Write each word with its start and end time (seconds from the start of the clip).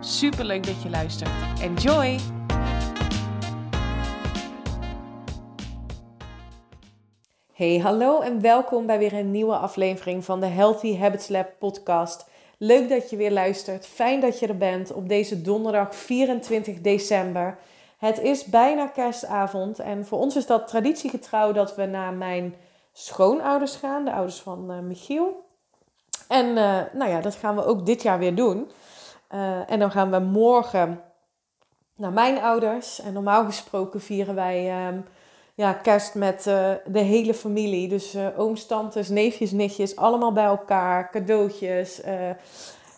Super 0.00 0.44
leuk 0.44 0.66
dat 0.66 0.82
je 0.82 0.90
luistert. 0.90 1.30
Enjoy! 1.60 2.18
Hey, 7.52 7.78
hallo 7.78 8.20
en 8.20 8.40
welkom 8.40 8.86
bij 8.86 8.98
weer 8.98 9.12
een 9.12 9.30
nieuwe 9.30 9.56
aflevering 9.56 10.24
van 10.24 10.40
de 10.40 10.46
Healthy 10.46 10.96
Habits 10.96 11.28
Lab 11.28 11.48
podcast. 11.58 12.28
Leuk 12.58 12.88
dat 12.88 13.10
je 13.10 13.16
weer 13.16 13.32
luistert. 13.32 13.86
Fijn 13.86 14.20
dat 14.20 14.38
je 14.38 14.46
er 14.46 14.56
bent 14.56 14.92
op 14.92 15.08
deze 15.08 15.42
donderdag 15.42 15.94
24 15.94 16.80
december. 16.80 17.58
Het 17.96 18.20
is 18.20 18.44
bijna 18.44 18.86
kerstavond 18.86 19.78
en 19.78 20.06
voor 20.06 20.18
ons 20.18 20.36
is 20.36 20.46
dat 20.46 20.68
traditiegetrouw 20.68 21.52
dat 21.52 21.76
we 21.76 21.84
naar 21.84 22.12
mijn 22.12 22.54
schoonouders 22.92 23.76
gaan, 23.76 24.04
de 24.04 24.12
ouders 24.12 24.40
van 24.40 24.70
uh, 24.70 24.78
Michiel. 24.78 25.46
En 26.28 26.46
uh, 26.46 26.80
nou 26.92 27.10
ja, 27.10 27.20
dat 27.20 27.34
gaan 27.34 27.56
we 27.56 27.64
ook 27.64 27.86
dit 27.86 28.02
jaar 28.02 28.18
weer 28.18 28.34
doen. 28.34 28.70
Uh, 29.34 29.70
en 29.70 29.78
dan 29.78 29.90
gaan 29.90 30.10
we 30.10 30.18
morgen 30.18 31.00
naar 31.96 32.12
mijn 32.12 32.40
ouders. 32.40 33.00
En 33.00 33.12
normaal 33.12 33.44
gesproken 33.44 34.00
vieren 34.00 34.34
wij 34.34 34.86
um, 34.88 35.04
ja, 35.54 35.72
kerst 35.72 36.14
met 36.14 36.46
uh, 36.46 36.70
de 36.86 36.98
hele 36.98 37.34
familie. 37.34 37.88
Dus 37.88 38.14
uh, 38.14 38.26
ooms, 38.36 38.66
tantes, 38.66 39.08
neefjes, 39.08 39.50
nichtjes, 39.50 39.96
allemaal 39.96 40.32
bij 40.32 40.44
elkaar. 40.44 41.10
Cadeautjes. 41.10 42.00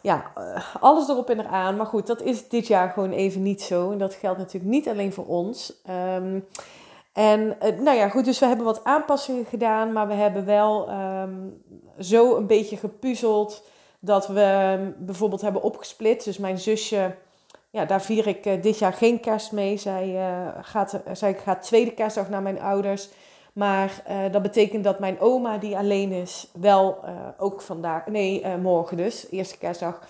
ja, 0.02 0.32
alles 0.80 1.08
erop 1.08 1.30
en 1.30 1.40
eraan. 1.40 1.76
Maar 1.76 1.86
goed, 1.86 2.06
dat 2.06 2.22
is 2.22 2.48
dit 2.48 2.66
jaar 2.66 2.90
gewoon 2.90 3.12
even 3.12 3.42
niet 3.42 3.62
zo. 3.62 3.90
En 3.90 3.98
dat 3.98 4.14
geldt 4.14 4.38
natuurlijk 4.38 4.72
niet 4.72 4.88
alleen 4.88 5.12
voor 5.12 5.26
ons. 5.26 5.72
Um, 6.16 6.44
en 7.12 7.56
nou 7.58 7.96
ja, 7.96 8.08
goed, 8.08 8.24
dus 8.24 8.38
we 8.38 8.46
hebben 8.46 8.64
wat 8.64 8.84
aanpassingen 8.84 9.44
gedaan. 9.44 9.92
Maar 9.92 10.08
we 10.08 10.14
hebben 10.14 10.44
wel 10.44 10.90
um, 10.90 11.62
zo 11.98 12.36
een 12.36 12.46
beetje 12.46 12.76
gepuzzeld 12.76 13.62
dat 14.00 14.26
we 14.26 14.78
bijvoorbeeld 14.98 15.40
hebben 15.40 15.62
opgesplitst. 15.62 16.24
Dus 16.24 16.38
mijn 16.38 16.58
zusje, 16.58 17.14
ja, 17.70 17.84
daar 17.84 18.02
vier 18.02 18.26
ik 18.26 18.46
uh, 18.46 18.62
dit 18.62 18.78
jaar 18.78 18.92
geen 18.92 19.20
kerst 19.20 19.52
mee. 19.52 19.76
Zij, 19.76 20.08
uh, 20.08 20.48
gaat, 20.60 21.00
zij 21.12 21.34
gaat 21.34 21.62
tweede 21.62 21.90
kerstdag 21.90 22.28
naar 22.28 22.42
mijn 22.42 22.60
ouders. 22.60 23.08
Maar 23.52 24.02
uh, 24.08 24.32
dat 24.32 24.42
betekent 24.42 24.84
dat 24.84 24.98
mijn 24.98 25.20
oma, 25.20 25.58
die 25.58 25.76
alleen 25.76 26.12
is, 26.12 26.48
wel 26.52 26.98
ook 27.38 27.60
vandaag, 27.60 28.06
nee, 28.06 28.46
morgen 28.56 28.96
dus, 28.96 29.26
eerste 29.30 29.58
kerstdag, 29.58 30.00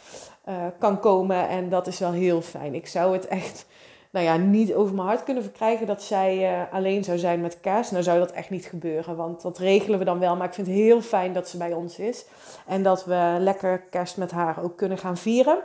kan 0.79 1.01
komen. 1.01 1.49
En 1.49 1.69
dat 1.69 1.87
is 1.87 1.99
wel 1.99 2.13
heel 2.13 2.43
fijn. 2.43 2.75
Ik 2.75 2.87
zou 2.87 3.13
het 3.13 3.29
echt 3.29 3.67
nou 4.11 4.25
ja, 4.25 4.37
niet 4.37 4.75
over 4.75 4.95
mijn 4.95 5.09
hart 5.09 5.25
kunnen 5.25 5.43
verkrijgen 5.43 5.87
dat 5.87 6.03
zij 6.03 6.53
uh, 6.53 6.73
alleen 6.73 7.05
zou 7.05 7.19
zijn 7.19 7.41
met 7.41 7.61
kerst. 7.61 7.91
Nou 7.91 8.03
zou 8.03 8.19
dat 8.19 8.31
echt 8.31 8.51
niet 8.51 8.65
gebeuren, 8.65 9.17
want 9.17 9.43
dat 9.43 9.59
regelen 9.59 9.99
we 9.99 10.05
dan 10.05 10.19
wel. 10.19 10.37
Maar 10.37 10.47
ik 10.47 10.55
vind 10.55 10.67
het 10.67 10.77
heel 10.77 11.01
fijn 11.01 11.33
dat 11.33 11.49
ze 11.49 11.57
bij 11.57 11.73
ons 11.73 11.99
is. 11.99 12.27
En 12.67 12.83
dat 12.83 13.05
we 13.05 13.37
lekker 13.39 13.81
kerst 13.81 14.17
met 14.17 14.31
haar 14.31 14.63
ook 14.63 14.77
kunnen 14.77 14.99
gaan 14.99 15.17
vieren. 15.17 15.59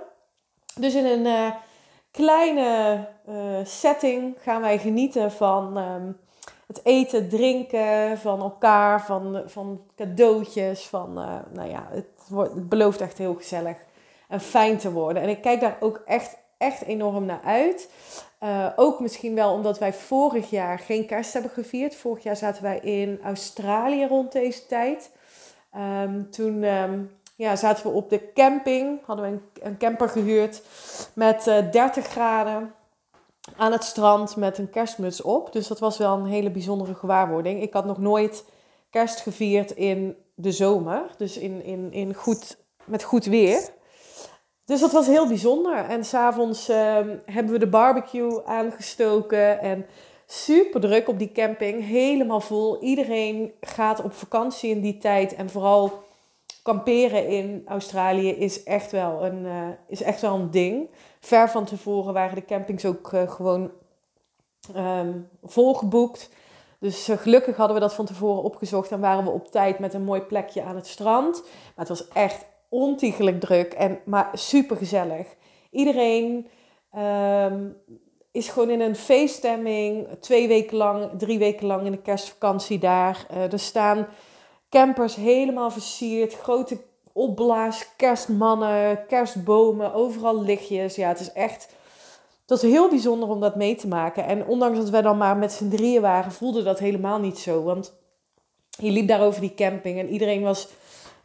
Dus 0.80 0.96
in 0.96 1.06
een 1.06 1.26
uh, 1.26 1.52
kleine 2.12 3.00
uh, 3.30 3.36
setting 3.64 4.36
gaan 4.40 4.62
wij 4.62 4.78
genieten 4.78 5.32
van 5.32 5.78
um, 5.78 6.18
het 6.68 6.82
eten, 6.84 7.30
drinken, 7.30 8.18
van 8.18 8.42
elkaar, 8.42 9.06
van, 9.06 9.42
van 9.46 9.82
cadeautjes. 9.96 10.88
Van, 10.88 11.14
nou 11.52 11.70
ja, 11.70 11.88
het, 11.90 12.06
wordt, 12.30 12.54
het 12.54 12.70
belooft 12.70 13.02
echt 13.02 13.18
heel 13.18 13.34
gezellig 13.34 13.78
en 14.28 14.40
fijn 14.40 14.78
te 14.78 14.92
worden. 14.92 15.24
En 15.24 15.30
ik 15.30 15.42
kijk 15.42 15.60
daar 15.60 15.78
ook 15.80 16.02
echt, 16.06 16.38
echt 16.66 16.84
enorm 16.84 17.26
naar 17.26 17.42
uit. 17.44 17.90
Uh, 18.44 18.68
ook 18.76 19.00
misschien 19.00 19.36
wel 19.36 19.54
omdat 19.54 19.80
wij 19.80 19.94
vorig 19.94 20.50
jaar 20.50 20.80
geen 20.80 21.06
kerst 21.06 21.34
hebben 21.34 21.52
gevierd. 21.52 21.96
Vorig 21.96 22.24
jaar 22.24 22.38
zaten 22.38 22.64
wij 22.64 22.80
in 22.80 23.20
Australië 23.24 24.06
rond 24.06 24.32
deze 24.32 24.66
tijd. 24.66 25.12
Um, 25.76 26.32
toen 26.32 26.64
um, 26.64 27.12
ja, 27.36 27.56
zaten 27.56 27.84
we 27.84 27.92
op 27.92 28.10
de 28.10 28.32
camping. 28.34 29.00
Hadden 29.06 29.26
we 29.26 29.32
een, 29.32 29.68
een 29.68 29.78
camper 29.78 30.10
gehuurd 30.10 30.62
met 31.14 31.48
uh, 31.48 31.72
30 31.72 32.08
graden 32.08 32.74
aan 33.58 33.72
het 33.72 33.84
strand 33.84 34.36
met 34.36 34.58
een 34.58 34.70
kerstmuts 34.70 35.22
op. 35.22 35.54
Dus 35.54 35.68
dat 35.68 35.80
was 35.80 35.98
wel 35.98 36.18
een 36.18 36.26
hele 36.26 36.52
bijzondere 36.52 36.96
gewaarwording. 36.96 37.62
Ik 37.62 37.74
had 37.74 37.86
nog 37.86 37.98
nooit 37.98 38.46
kerst 38.90 39.20
gevierd 39.20 39.72
in 39.72 40.16
de 40.36 40.52
zomer. 40.52 41.02
Dus 41.18 41.38
in, 41.38 41.64
in, 41.64 41.92
in 41.92 42.14
goed, 42.14 42.58
met 42.84 43.04
goed 43.04 43.26
weer. 43.26 43.70
Dus 44.66 44.80
dat 44.80 44.92
was 44.92 45.08
heel 45.08 45.28
bijzonder. 45.28 45.86
En 45.86 46.06
s'avonds 46.06 46.70
uh, 46.70 46.76
hebben 47.26 47.54
we 47.54 47.60
de 47.60 47.68
barbecue 47.68 48.46
aangestoken. 48.46 49.60
En 49.60 49.86
super 50.26 50.82
druk 50.82 51.08
op 51.08 51.20
die 51.20 51.32
camping. 51.32 51.86
Helemaal 51.86 52.42
vol. 52.42 52.82
Iedereen 52.82 53.52
gaat 53.62 54.04
op 54.04 54.14
vakantie 54.14 54.70
in 54.70 54.82
die 54.82 54.98
tijd. 54.98 55.36
En 55.36 55.50
vooral 55.50 56.04
kamperen 56.64 57.28
in 57.28 57.64
Australië 57.68 58.30
is 58.30 58.64
echt 58.64 58.92
wel 58.92 59.26
een, 59.26 59.46
uh, 59.46 59.68
is 59.88 60.02
echt 60.02 60.22
wel 60.22 60.36
een 60.36 60.52
ding. 60.52 60.90
Ver 61.20 61.50
van 61.50 61.66
tevoren 61.66 62.14
waren 62.14 62.36
de 62.36 62.46
campings 62.46 62.86
ook 62.86 63.12
uh, 63.12 63.32
gewoon 63.32 63.72
um, 64.76 65.30
volgeboekt. 65.44 66.30
Dus 66.80 67.10
uh, 67.10 67.18
gelukkig 67.18 67.56
hadden 67.56 67.76
we 67.76 67.82
dat 67.82 67.94
van 67.94 68.06
tevoren 68.06 68.44
opgezocht 68.44 68.92
en 68.92 69.00
waren 69.00 69.24
we 69.24 69.30
op 69.30 69.52
tijd 69.52 69.80
met 69.80 69.94
een 69.94 70.04
mooi 70.04 70.22
plekje 70.22 70.64
aan 70.64 70.76
het 70.76 70.88
strand. 70.88 71.42
Maar 71.44 71.86
het 71.86 71.88
was 71.88 72.08
echt 72.08 72.46
ontiegelijk 72.70 73.40
druk, 73.40 73.74
en, 73.74 74.00
maar 74.06 74.30
super 74.34 74.78
gezellig. 74.78 75.28
Iedereen 75.72 76.48
um, 76.98 77.78
is 78.32 78.50
gewoon 78.50 78.70
in 78.70 78.82
een 78.82 78.96
feeststemming. 78.96 80.08
Twee 80.20 80.48
weken 80.48 80.78
lang, 80.78 81.10
drie 81.18 81.40
weken 81.40 81.68
lang 81.68 81.86
in 81.86 81.92
de 81.92 82.02
kerstvakantie 82.02 82.80
daar. 82.80 83.28
Uh, 83.32 83.52
er 83.52 83.60
staan 83.60 84.08
campers 84.70 85.16
helemaal 85.16 85.72
versierd. 85.72 86.34
Grote 86.34 86.78
opblaas, 87.14 87.96
kerstmannen, 87.96 89.06
kerstbomen, 89.08 89.94
overal 89.94 90.42
lichtjes. 90.42 90.96
Ja, 90.96 91.08
het 91.08 91.20
is 91.20 91.32
echt... 91.32 91.74
Het 92.42 92.62
was 92.62 92.72
heel 92.72 92.90
bijzonder 92.90 93.30
om 93.30 93.40
dat 93.40 93.56
mee 93.56 93.76
te 93.76 93.88
maken. 93.88 94.26
En 94.26 94.46
ondanks 94.46 94.78
dat 94.78 94.90
wij 94.90 95.02
dan 95.02 95.18
maar 95.18 95.38
met 95.38 95.52
z'n 95.52 95.70
drieën 95.70 96.02
waren, 96.02 96.32
voelde 96.32 96.64
dat 96.64 96.80
helemaal 96.80 97.20
niet 97.20 97.38
zo. 97.38 97.64
Want 97.64 97.94
je 98.70 98.92
liep 98.92 99.08
daar 99.08 99.22
over 99.22 99.42
die 99.42 99.54
camping 99.54 100.00
en 100.00 100.10
iedereen 100.10 100.42
was 100.42 100.68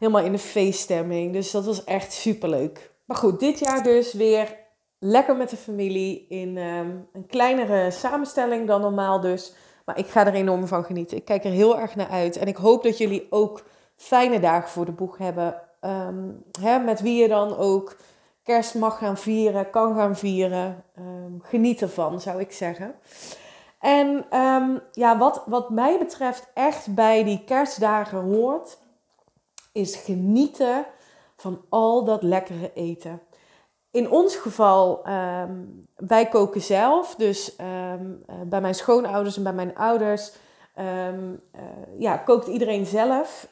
helemaal 0.01 0.25
in 0.25 0.31
de 0.31 0.37
feeststemming. 0.37 1.33
Dus 1.33 1.51
dat 1.51 1.65
was 1.65 1.83
echt 1.83 2.13
super 2.13 2.49
leuk. 2.49 2.91
Maar 3.05 3.17
goed, 3.17 3.39
dit 3.39 3.59
jaar 3.59 3.83
dus 3.83 4.13
weer 4.13 4.57
lekker 4.99 5.35
met 5.35 5.49
de 5.49 5.57
familie 5.57 6.25
in 6.29 6.57
um, 6.57 7.07
een 7.13 7.25
kleinere 7.27 7.91
samenstelling 7.91 8.67
dan 8.67 8.81
normaal 8.81 9.19
dus. 9.19 9.53
Maar 9.85 9.97
ik 9.97 10.07
ga 10.07 10.25
er 10.25 10.33
enorm 10.33 10.67
van 10.67 10.83
genieten. 10.83 11.17
Ik 11.17 11.25
kijk 11.25 11.43
er 11.43 11.51
heel 11.51 11.79
erg 11.79 11.95
naar 11.95 12.09
uit. 12.09 12.37
En 12.37 12.47
ik 12.47 12.55
hoop 12.55 12.83
dat 12.83 12.97
jullie 12.97 13.27
ook 13.29 13.63
fijne 13.95 14.39
dagen 14.39 14.69
voor 14.69 14.85
de 14.85 14.91
boeg 14.91 15.17
hebben. 15.17 15.61
Um, 15.81 16.43
hè, 16.61 16.79
met 16.79 17.01
wie 17.01 17.21
je 17.21 17.27
dan 17.27 17.57
ook 17.57 17.97
kerst 18.43 18.75
mag 18.75 18.97
gaan 18.97 19.17
vieren, 19.17 19.69
kan 19.69 19.95
gaan 19.95 20.15
vieren. 20.15 20.83
Um, 20.99 21.39
geniet 21.43 21.81
ervan, 21.81 22.21
zou 22.21 22.39
ik 22.39 22.51
zeggen. 22.51 22.95
En 23.79 24.25
ja, 24.91 25.17
wat, 25.17 25.43
wat 25.45 25.69
mij 25.69 25.97
betreft 25.97 26.51
echt 26.53 26.93
bij 26.95 27.23
die 27.23 27.43
kerstdagen 27.45 28.19
hoort, 28.19 28.79
is 29.71 29.95
genieten 29.95 30.85
van 31.35 31.61
al 31.69 32.03
dat 32.03 32.23
lekkere 32.23 32.71
eten. 32.73 33.21
In 33.91 34.11
ons 34.11 34.35
geval, 34.35 35.07
um, 35.07 35.85
wij 35.95 36.27
koken 36.27 36.61
zelf. 36.61 37.15
Dus 37.15 37.55
um, 37.59 38.23
uh, 38.29 38.35
bij 38.45 38.61
mijn 38.61 38.75
schoonouders 38.75 39.37
en 39.37 39.43
bij 39.43 39.53
mijn 39.53 39.75
ouders 39.75 40.31
um, 40.79 41.39
uh, 41.55 41.61
ja, 41.97 42.17
kookt 42.17 42.47
iedereen 42.47 42.85
zelf. 42.85 43.47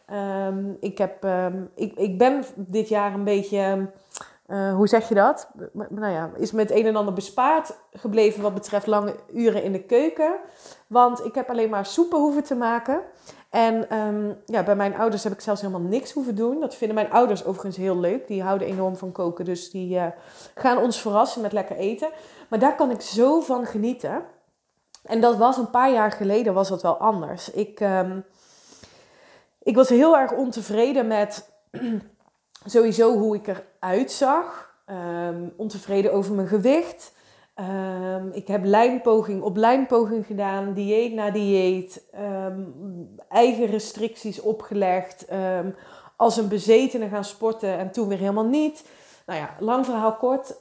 ik, 0.79 0.97
heb, 0.97 1.27
ik, 1.75 1.93
ik 1.97 2.17
ben 2.17 2.43
dit 2.55 2.89
jaar 2.89 3.13
een 3.13 3.23
beetje, 3.23 3.91
uh, 4.47 4.75
hoe 4.75 4.87
zeg 4.87 5.09
je 5.09 5.15
dat? 5.15 5.49
Nou 5.73 6.13
ja, 6.13 6.31
is 6.35 6.51
met 6.51 6.71
een 6.71 6.85
en 6.85 6.95
ander 6.95 7.13
bespaard 7.13 7.77
gebleven 7.93 8.41
wat 8.41 8.53
betreft 8.53 8.87
lange 8.87 9.15
uren 9.33 9.63
in 9.63 9.71
de 9.71 9.83
keuken. 9.83 10.35
Want 10.87 11.25
ik 11.25 11.35
heb 11.35 11.49
alleen 11.49 11.69
maar 11.69 11.85
soepen 11.85 12.19
hoeven 12.19 12.43
te 12.43 12.55
maken. 12.55 13.01
En 13.49 13.97
um, 13.97 14.37
ja, 14.45 14.63
bij 14.63 14.75
mijn 14.75 14.95
ouders 14.95 15.23
heb 15.23 15.33
ik 15.33 15.41
zelfs 15.41 15.61
helemaal 15.61 15.87
niks 15.87 16.11
hoeven 16.11 16.35
doen. 16.35 16.59
Dat 16.59 16.75
vinden 16.75 16.95
mijn 16.95 17.11
ouders 17.11 17.45
overigens 17.45 17.77
heel 17.77 17.97
leuk. 17.97 18.27
Die 18.27 18.43
houden 18.43 18.67
enorm 18.67 18.97
van 18.97 19.11
koken. 19.11 19.45
Dus 19.45 19.71
die 19.71 19.95
uh, 19.95 20.05
gaan 20.55 20.77
ons 20.77 21.01
verrassen 21.01 21.41
met 21.41 21.51
lekker 21.51 21.75
eten. 21.75 22.09
Maar 22.49 22.59
daar 22.59 22.75
kan 22.75 22.91
ik 22.91 23.01
zo 23.01 23.39
van 23.39 23.65
genieten. 23.65 24.23
En 25.03 25.21
dat 25.21 25.37
was 25.37 25.57
een 25.57 25.69
paar 25.69 25.91
jaar 25.91 26.11
geleden 26.11 26.53
was 26.53 26.69
dat 26.69 26.81
wel 26.81 26.97
anders. 26.97 27.51
Ik, 27.51 27.79
um, 27.79 28.25
ik 29.63 29.75
was 29.75 29.89
heel 29.89 30.17
erg 30.17 30.31
ontevreden 30.31 31.07
met 31.07 31.49
sowieso 32.65 33.17
hoe 33.17 33.35
ik 33.35 33.47
eruit 33.47 34.11
zag. 34.11 34.73
Um, 34.85 35.53
ontevreden 35.57 36.13
over 36.13 36.33
mijn 36.33 36.47
gewicht. 36.47 37.11
Ehm, 37.59 38.29
ik 38.31 38.47
heb 38.47 38.63
lijnpoging 38.63 39.41
op 39.41 39.55
lijnpoging 39.55 40.25
gedaan, 40.25 40.73
dieet 40.73 41.13
na 41.13 41.31
dieet, 41.31 42.03
ehm, 42.11 42.61
eigen 43.29 43.65
restricties 43.65 44.41
opgelegd, 44.41 45.31
um, 45.33 45.75
als 46.15 46.37
een 46.37 46.47
bezetene 46.47 47.07
gaan 47.07 47.23
sporten 47.23 47.77
en 47.77 47.91
toen 47.91 48.07
weer 48.07 48.17
helemaal 48.17 48.45
niet. 48.45 48.83
Nou 49.25 49.39
ja, 49.39 49.55
lang 49.59 49.85
verhaal 49.85 50.15
kort. 50.15 50.55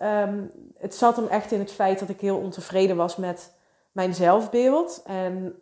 het 0.78 0.94
zat 0.94 1.16
hem 1.16 1.26
echt 1.26 1.52
in 1.52 1.58
het 1.58 1.72
feit 1.72 1.98
dat 1.98 2.08
ik 2.08 2.20
heel 2.20 2.36
ontevreden 2.36 2.96
was 2.96 3.16
met 3.16 3.52
mijn 3.92 4.14
zelfbeeld 4.14 5.02
en 5.06 5.58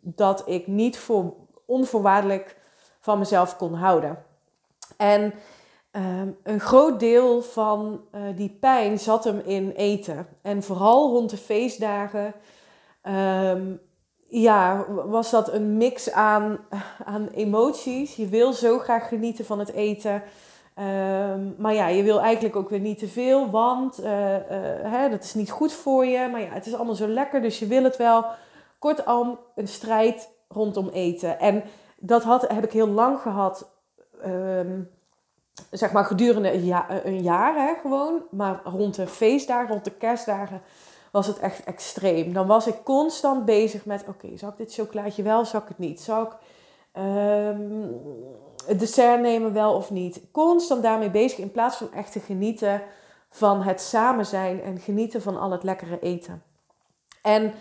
dat 0.00 0.42
ik 0.46 0.66
niet 0.66 0.98
voor 0.98 1.34
onvoorwaardelijk 1.64 2.56
van 3.00 3.18
mezelf 3.18 3.56
kon 3.56 3.74
houden. 3.74 4.24
En 4.96 5.32
Ehm, 5.98 6.28
een 6.42 6.60
groot 6.60 7.00
deel 7.00 7.42
van 7.42 8.00
uh, 8.14 8.20
die 8.36 8.56
pijn 8.60 8.98
zat 8.98 9.24
hem 9.24 9.42
in 9.44 9.70
eten. 9.70 10.26
En 10.42 10.62
vooral 10.62 11.10
rond 11.10 11.30
de 11.30 11.36
feestdagen 11.36 12.34
um, 13.02 13.80
ja, 14.28 14.84
was 15.06 15.30
dat 15.30 15.52
een 15.52 15.76
mix 15.76 16.12
aan, 16.12 16.58
aan 17.04 17.28
emoties. 17.34 18.16
Je 18.16 18.26
wil 18.26 18.52
zo 18.52 18.78
graag 18.78 19.08
genieten 19.08 19.44
van 19.44 19.58
het 19.58 19.72
eten. 19.72 20.14
Um, 20.14 21.54
maar 21.58 21.74
ja, 21.74 21.88
je 21.88 22.02
wil 22.02 22.20
eigenlijk 22.20 22.56
ook 22.56 22.70
weer 22.70 22.80
niet 22.80 22.98
te 22.98 23.08
veel, 23.08 23.50
want 23.50 24.00
uh, 24.00 24.34
uh, 24.34 24.40
hè, 24.82 25.08
dat 25.08 25.24
is 25.24 25.34
niet 25.34 25.50
goed 25.50 25.72
voor 25.72 26.06
je. 26.06 26.28
Maar 26.32 26.40
ja, 26.40 26.52
het 26.52 26.66
is 26.66 26.74
allemaal 26.74 26.94
zo 26.94 27.06
lekker, 27.06 27.42
dus 27.42 27.58
je 27.58 27.66
wil 27.66 27.82
het 27.82 27.96
wel. 27.96 28.24
Kortom, 28.78 29.38
een 29.54 29.68
strijd 29.68 30.30
rondom 30.48 30.88
eten. 30.88 31.40
En 31.40 31.62
dat 31.96 32.22
had, 32.22 32.48
heb 32.48 32.64
ik 32.64 32.72
heel 32.72 32.88
lang 32.88 33.20
gehad 33.20 33.70
zeg 35.70 35.92
maar 35.92 36.04
gedurende 36.04 36.52
een 36.52 36.64
jaar, 36.64 37.06
een 37.06 37.22
jaar 37.22 37.54
hè, 37.54 37.74
gewoon. 37.80 38.22
Maar 38.30 38.60
rond 38.64 38.94
de 38.94 39.06
feestdagen, 39.06 39.68
rond 39.68 39.84
de 39.84 39.90
kerstdagen 39.90 40.62
was 41.10 41.26
het 41.26 41.38
echt 41.38 41.64
extreem. 41.64 42.32
Dan 42.32 42.46
was 42.46 42.66
ik 42.66 42.84
constant 42.84 43.44
bezig 43.44 43.84
met, 43.84 44.00
oké, 44.00 44.10
okay, 44.10 44.38
zal 44.38 44.48
ik 44.48 44.56
dit 44.56 44.74
chocolaatje 44.74 45.22
wel, 45.22 45.44
zal 45.44 45.60
ik 45.60 45.68
het 45.68 45.78
niet? 45.78 46.00
Zal 46.00 46.22
ik 46.22 46.32
um, 47.02 48.00
het 48.66 48.78
dessert 48.78 49.20
nemen 49.20 49.52
wel 49.52 49.74
of 49.74 49.90
niet? 49.90 50.20
Constant 50.32 50.82
daarmee 50.82 51.10
bezig 51.10 51.38
in 51.38 51.52
plaats 51.52 51.76
van 51.76 51.92
echt 51.92 52.12
te 52.12 52.20
genieten 52.20 52.82
van 53.30 53.62
het 53.62 53.80
samen 53.80 54.26
zijn 54.26 54.62
en 54.62 54.78
genieten 54.78 55.22
van 55.22 55.40
al 55.40 55.50
het 55.50 55.62
lekkere 55.62 55.98
eten. 56.00 56.42
En 57.22 57.52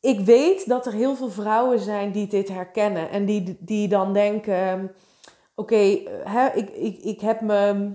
ik 0.00 0.20
weet 0.20 0.68
dat 0.68 0.86
er 0.86 0.92
heel 0.92 1.16
veel 1.16 1.30
vrouwen 1.30 1.78
zijn 1.78 2.12
die 2.12 2.26
dit 2.26 2.48
herkennen 2.48 3.10
en 3.10 3.24
die, 3.24 3.56
die 3.60 3.88
dan 3.88 4.12
denken 4.12 4.94
oké, 5.56 5.74
okay, 5.74 6.52
ik, 6.54 6.70
ik, 6.70 6.98
ik 7.02 7.20
heb 7.20 7.40
me. 7.40 7.90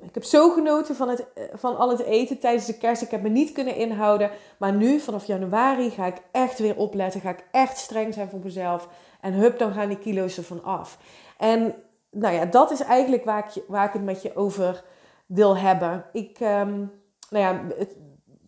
Ik 0.00 0.14
heb 0.14 0.24
zo 0.24 0.50
genoten 0.50 0.94
van, 0.96 1.08
het, 1.08 1.26
van 1.52 1.76
al 1.76 1.90
het 1.90 2.02
eten 2.02 2.38
tijdens 2.38 2.66
de 2.66 2.78
kerst. 2.78 3.02
Ik 3.02 3.10
heb 3.10 3.22
me 3.22 3.28
niet 3.28 3.52
kunnen 3.52 3.76
inhouden. 3.76 4.30
Maar 4.58 4.72
nu, 4.72 5.00
vanaf 5.00 5.26
januari, 5.26 5.90
ga 5.90 6.06
ik 6.06 6.22
echt 6.32 6.58
weer 6.58 6.76
opletten. 6.76 7.20
Ga 7.20 7.30
ik 7.30 7.44
echt 7.50 7.78
streng 7.78 8.14
zijn 8.14 8.28
voor 8.28 8.40
mezelf. 8.42 8.88
En 9.20 9.32
hup, 9.32 9.58
dan 9.58 9.72
gaan 9.72 9.88
die 9.88 9.98
kilo's 9.98 10.36
ervan 10.36 10.64
af. 10.64 10.98
En 11.38 11.74
nou 12.10 12.34
ja, 12.34 12.44
dat 12.44 12.70
is 12.70 12.80
eigenlijk 12.80 13.24
waar 13.24 13.50
ik, 13.54 13.62
waar 13.68 13.86
ik 13.86 13.92
het 13.92 14.04
met 14.04 14.22
je 14.22 14.36
over 14.36 14.84
wil 15.26 15.56
hebben. 15.56 16.04
Ik, 16.12 16.40
um, 16.40 16.92
nou 17.30 17.44
ja, 17.44 17.60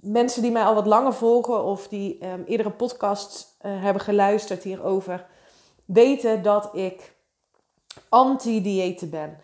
mensen 0.00 0.42
die 0.42 0.50
mij 0.50 0.64
al 0.64 0.74
wat 0.74 0.86
langer 0.86 1.14
volgen 1.14 1.64
of 1.64 1.88
die 1.88 2.26
um, 2.26 2.44
eerdere 2.44 2.70
podcasts 2.70 3.56
uh, 3.62 3.82
hebben 3.82 4.02
geluisterd 4.02 4.62
hierover, 4.62 5.26
weten 5.84 6.42
dat 6.42 6.70
ik 6.72 7.15
anti-diëten 8.08 9.10
ben. 9.10 9.38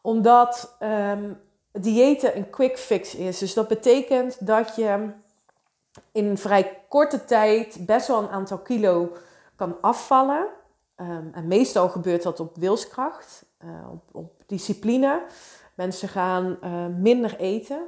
Omdat 0.00 0.76
um, 0.82 1.38
diëten 1.72 2.36
een 2.36 2.50
quick 2.50 2.78
fix 2.78 3.14
is. 3.14 3.38
Dus 3.38 3.54
dat 3.54 3.68
betekent 3.68 4.46
dat 4.46 4.76
je 4.76 5.10
in 6.12 6.24
een 6.24 6.38
vrij 6.38 6.82
korte 6.88 7.24
tijd 7.24 7.86
best 7.86 8.06
wel 8.06 8.22
een 8.22 8.28
aantal 8.28 8.58
kilo 8.58 9.12
kan 9.56 9.76
afvallen. 9.80 10.46
Ehm, 10.96 11.26
en 11.32 11.46
meestal 11.46 11.88
gebeurt 11.88 12.22
dat 12.22 12.40
op 12.40 12.56
wilskracht, 12.56 13.44
uh, 13.64 13.70
op, 13.92 14.02
op, 14.12 14.32
discipline. 14.46 15.22
Mensen 15.74 16.08
gaan 16.08 16.58
uh, 16.64 16.86
minder 16.98 17.36
eten. 17.38 17.80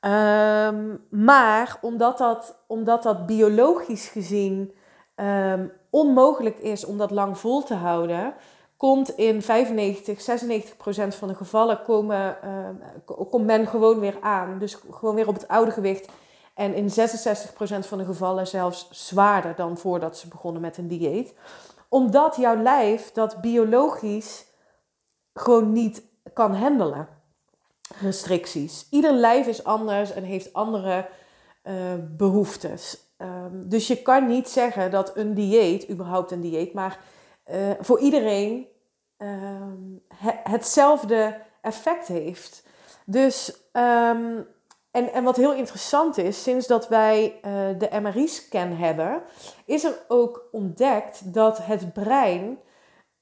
Um, 0.00 1.04
maar 1.10 1.78
omdat 1.80 2.18
dat, 2.18 2.56
omdat 2.66 3.02
dat 3.02 3.26
biologisch 3.26 4.08
gezien 4.08 4.74
onmogelijk 5.90 6.58
is 6.58 6.84
om 6.84 6.98
dat 6.98 7.10
lang 7.10 7.38
vol 7.38 7.62
te 7.62 7.74
houden, 7.74 8.34
komt 8.82 9.16
in 9.16 9.42
95, 9.42 10.20
96 10.20 10.76
procent 10.76 11.14
van 11.14 11.28
de 11.28 11.34
gevallen 11.34 11.82
komen, 11.82 12.36
uh, 12.44 13.16
komt 13.30 13.44
men 13.44 13.66
gewoon 13.66 14.00
weer 14.00 14.16
aan. 14.20 14.58
Dus 14.58 14.78
gewoon 14.90 15.14
weer 15.14 15.28
op 15.28 15.34
het 15.34 15.48
oude 15.48 15.70
gewicht. 15.70 16.08
En 16.54 16.74
in 16.74 16.90
66 16.90 17.52
procent 17.52 17.86
van 17.86 17.98
de 17.98 18.04
gevallen 18.04 18.46
zelfs 18.46 18.88
zwaarder 18.90 19.54
dan 19.54 19.78
voordat 19.78 20.18
ze 20.18 20.28
begonnen 20.28 20.62
met 20.62 20.76
een 20.76 20.88
dieet. 20.88 21.34
Omdat 21.88 22.36
jouw 22.36 22.62
lijf 22.62 23.12
dat 23.12 23.40
biologisch 23.40 24.46
gewoon 25.34 25.72
niet 25.72 26.02
kan 26.32 26.54
handelen. 26.54 27.08
Restricties. 28.00 28.86
Ieder 28.90 29.12
lijf 29.12 29.46
is 29.46 29.64
anders 29.64 30.12
en 30.12 30.22
heeft 30.22 30.52
andere 30.52 31.08
uh, 31.64 31.74
behoeftes. 32.16 32.98
Um, 33.18 33.68
dus 33.68 33.86
je 33.86 34.02
kan 34.02 34.26
niet 34.26 34.48
zeggen 34.48 34.90
dat 34.90 35.16
een 35.16 35.34
dieet, 35.34 35.90
überhaupt 35.90 36.30
een 36.30 36.40
dieet, 36.40 36.72
maar 36.72 36.98
uh, 37.50 37.70
voor 37.80 37.98
iedereen 37.98 38.70
um, 39.22 40.02
hetzelfde 40.42 41.40
effect 41.60 42.06
heeft. 42.06 42.64
Dus, 43.04 43.62
um, 43.72 44.46
en, 44.90 45.12
en 45.12 45.24
wat 45.24 45.36
heel 45.36 45.54
interessant 45.54 46.18
is, 46.18 46.42
sinds 46.42 46.66
dat 46.66 46.88
wij 46.88 47.34
uh, 47.34 47.78
de 47.78 48.00
MRI-scan 48.00 48.72
hebben, 48.72 49.22
is 49.64 49.84
er 49.84 49.98
ook 50.08 50.48
ontdekt 50.52 51.34
dat 51.34 51.58
het 51.58 51.92
brein 51.92 52.58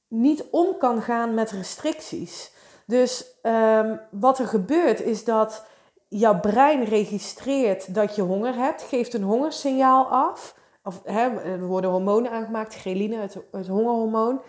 niet 0.08 0.44
om 0.50 0.78
kan 0.78 1.02
gaan 1.02 1.34
met 1.34 1.50
restricties. 1.50 2.52
Dus 2.86 3.38
um, 3.42 4.00
wat 4.10 4.38
er 4.38 4.46
gebeurt 4.46 5.00
is 5.00 5.24
dat 5.24 5.64
jouw 6.08 6.40
brein 6.40 6.84
registreert 6.84 7.94
dat 7.94 8.16
je 8.16 8.22
honger 8.22 8.54
hebt, 8.54 8.82
geeft 8.82 9.14
een 9.14 9.22
hongersignaal 9.22 10.06
af. 10.06 10.58
Of, 10.84 11.00
hè, 11.04 11.40
er 11.40 11.66
worden 11.66 11.90
hormonen 11.90 12.30
aangemaakt, 12.30 12.74
ghreline, 12.74 13.16
het 13.50 13.66
hongerhormoon. 13.66 14.40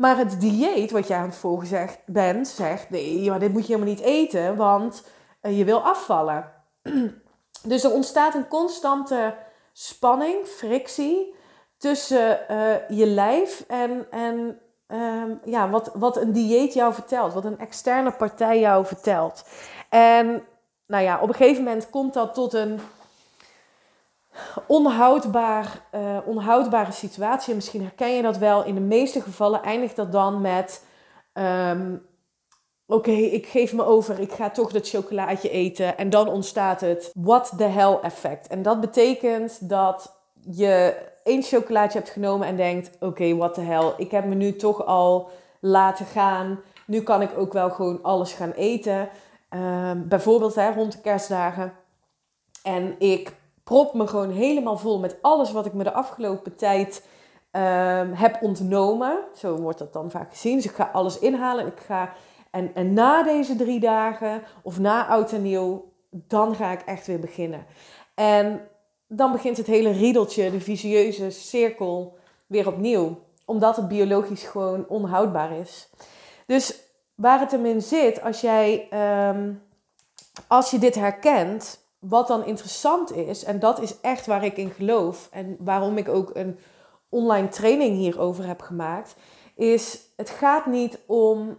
Maar 0.00 0.16
het 0.16 0.40
dieet 0.40 0.90
wat 0.90 1.08
je 1.08 1.14
aan 1.14 1.28
het 1.28 1.36
volgen 1.36 1.88
bent, 2.06 2.48
zegt 2.48 2.90
nee, 2.90 3.28
maar 3.28 3.38
dit 3.38 3.52
moet 3.52 3.66
je 3.66 3.72
helemaal 3.72 3.94
niet 3.94 4.04
eten, 4.04 4.56
want 4.56 5.04
uh, 5.42 5.58
je 5.58 5.64
wil 5.64 5.80
afvallen. 5.80 6.52
dus 7.62 7.84
er 7.84 7.92
ontstaat 7.92 8.34
een 8.34 8.48
constante 8.48 9.34
spanning, 9.72 10.46
frictie 10.46 11.34
tussen 11.76 12.40
uh, 12.50 12.98
je 12.98 13.06
lijf 13.06 13.64
en, 13.68 14.06
en 14.10 14.60
um, 14.88 15.40
ja, 15.44 15.70
wat, 15.70 15.90
wat 15.94 16.16
een 16.16 16.32
dieet 16.32 16.74
jou 16.74 16.94
vertelt, 16.94 17.32
wat 17.32 17.44
een 17.44 17.58
externe 17.58 18.10
partij 18.10 18.60
jou 18.60 18.86
vertelt. 18.86 19.44
En 19.88 20.42
nou 20.86 21.04
ja, 21.04 21.20
op 21.20 21.28
een 21.28 21.34
gegeven 21.34 21.64
moment 21.64 21.90
komt 21.90 22.14
dat 22.14 22.34
tot 22.34 22.52
een 22.52 22.80
onhoudbaar, 24.66 25.80
uh, 25.94 26.18
onhoudbare 26.24 26.92
situatie. 26.92 27.50
En 27.50 27.56
misschien 27.56 27.82
herken 27.82 28.16
je 28.16 28.22
dat 28.22 28.38
wel. 28.38 28.64
In 28.64 28.74
de 28.74 28.80
meeste 28.80 29.20
gevallen 29.20 29.62
eindigt 29.62 29.96
dat 29.96 30.12
dan 30.12 30.40
met... 30.40 30.84
Um, 31.32 32.08
Oké, 32.86 33.10
ik 33.10 33.46
geef 33.46 33.72
me 33.72 33.84
over, 33.84 34.20
ik 34.20 34.32
ga 34.32 34.50
toch 34.50 34.72
dat 34.72 34.88
chocolaatje 34.88 35.50
eten. 35.50 35.98
En 35.98 36.10
dan 36.10 36.28
ontstaat 36.28 36.80
het 36.80 37.10
what 37.14 37.52
the 37.56 37.64
hell 37.64 37.98
effect. 38.02 38.46
En 38.46 38.62
dat 38.62 38.80
betekent 38.80 39.68
dat 39.68 40.16
je 40.50 40.96
één 41.22 41.42
chocolaatje 41.42 41.98
hebt 41.98 42.10
genomen 42.10 42.46
en 42.46 42.56
denkt... 42.56 42.90
Oké, 42.94 43.04
okay, 43.06 43.34
what 43.36 43.54
the 43.54 43.60
hell, 43.60 43.92
ik 43.96 44.10
heb 44.10 44.24
me 44.24 44.34
nu 44.34 44.56
toch 44.56 44.86
al 44.86 45.30
laten 45.60 46.06
gaan. 46.06 46.60
Nu 46.86 47.02
kan 47.02 47.22
ik 47.22 47.30
ook 47.38 47.52
wel 47.52 47.70
gewoon 47.70 48.02
alles 48.02 48.32
gaan 48.32 48.52
eten. 48.52 49.08
Um, 49.50 50.08
bijvoorbeeld 50.08 50.54
hè, 50.54 50.72
rond 50.72 50.92
de 50.92 51.00
kerstdagen. 51.00 51.72
En 52.62 52.94
ik 52.98 53.36
prop 53.70 53.94
me 53.94 54.06
gewoon 54.06 54.30
helemaal 54.30 54.78
vol 54.78 54.98
met 54.98 55.18
alles 55.20 55.52
wat 55.52 55.66
ik 55.66 55.72
me 55.72 55.84
de 55.84 55.92
afgelopen 55.92 56.56
tijd 56.56 57.06
um, 57.52 58.12
heb 58.12 58.38
ontnomen. 58.42 59.18
Zo 59.34 59.56
wordt 59.56 59.78
dat 59.78 59.92
dan 59.92 60.10
vaak 60.10 60.30
gezien. 60.30 60.56
Dus 60.56 60.64
ik 60.64 60.74
ga 60.74 60.90
alles 60.92 61.18
inhalen. 61.18 61.66
Ik 61.66 61.80
ga, 61.86 62.12
en, 62.50 62.74
en 62.74 62.94
na 62.94 63.22
deze 63.22 63.56
drie 63.56 63.80
dagen 63.80 64.42
of 64.62 64.78
na 64.78 65.06
oud 65.06 65.32
en 65.32 65.42
nieuw, 65.42 65.92
dan 66.10 66.54
ga 66.54 66.70
ik 66.70 66.80
echt 66.80 67.06
weer 67.06 67.20
beginnen. 67.20 67.66
En 68.14 68.68
dan 69.08 69.32
begint 69.32 69.56
het 69.56 69.66
hele 69.66 69.90
riedeltje, 69.90 70.50
de 70.50 70.60
vicieuze 70.60 71.30
cirkel, 71.30 72.18
weer 72.46 72.66
opnieuw. 72.66 73.18
Omdat 73.44 73.76
het 73.76 73.88
biologisch 73.88 74.44
gewoon 74.44 74.88
onhoudbaar 74.88 75.52
is. 75.52 75.88
Dus 76.46 76.80
waar 77.14 77.40
het 77.40 77.50
hem 77.50 77.66
in 77.66 77.82
zit, 77.82 78.22
als 78.22 78.40
jij, 78.40 78.88
um, 79.28 79.62
als 80.48 80.70
je 80.70 80.78
dit 80.78 80.94
herkent, 80.94 81.88
wat 82.00 82.28
dan 82.28 82.44
interessant 82.44 83.12
is, 83.16 83.44
en 83.44 83.58
dat 83.58 83.80
is 83.80 84.00
echt 84.00 84.26
waar 84.26 84.44
ik 84.44 84.56
in 84.56 84.70
geloof 84.70 85.28
en 85.30 85.56
waarom 85.58 85.96
ik 85.96 86.08
ook 86.08 86.30
een 86.34 86.58
online 87.08 87.48
training 87.48 87.96
hierover 87.96 88.46
heb 88.46 88.60
gemaakt, 88.60 89.16
is 89.54 90.00
het 90.16 90.30
gaat 90.30 90.66
niet 90.66 90.98
om 91.06 91.58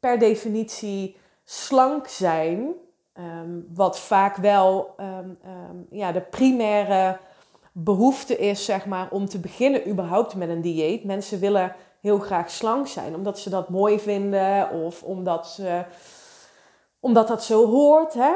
per 0.00 0.18
definitie 0.18 1.16
slank 1.44 2.08
zijn 2.08 2.74
Ehm, 3.16 3.60
wat 3.74 3.98
vaak 3.98 4.36
wel 4.36 4.94
ehm, 4.96 5.30
ehm, 5.42 5.76
ja, 5.90 6.12
de 6.12 6.20
primaire 6.20 7.18
behoefte 7.72 8.36
is, 8.36 8.64
zeg 8.64 8.86
maar, 8.86 9.08
om 9.10 9.26
te 9.26 9.38
beginnen 9.38 9.88
überhaupt 9.88 10.34
met 10.34 10.48
een 10.48 10.60
dieet. 10.60 11.04
Mensen 11.04 11.40
willen 11.40 11.74
heel 12.00 12.18
graag 12.18 12.50
slank 12.50 12.86
zijn, 12.86 13.14
omdat 13.14 13.38
ze 13.38 13.50
dat 13.50 13.68
mooi 13.68 14.00
vinden 14.00 14.70
of 14.70 15.02
omdat, 15.02 15.48
ze, 15.48 15.84
omdat 17.00 17.28
dat 17.28 17.44
zo 17.44 17.66
hoort. 17.66 18.14
Hè? 18.14 18.32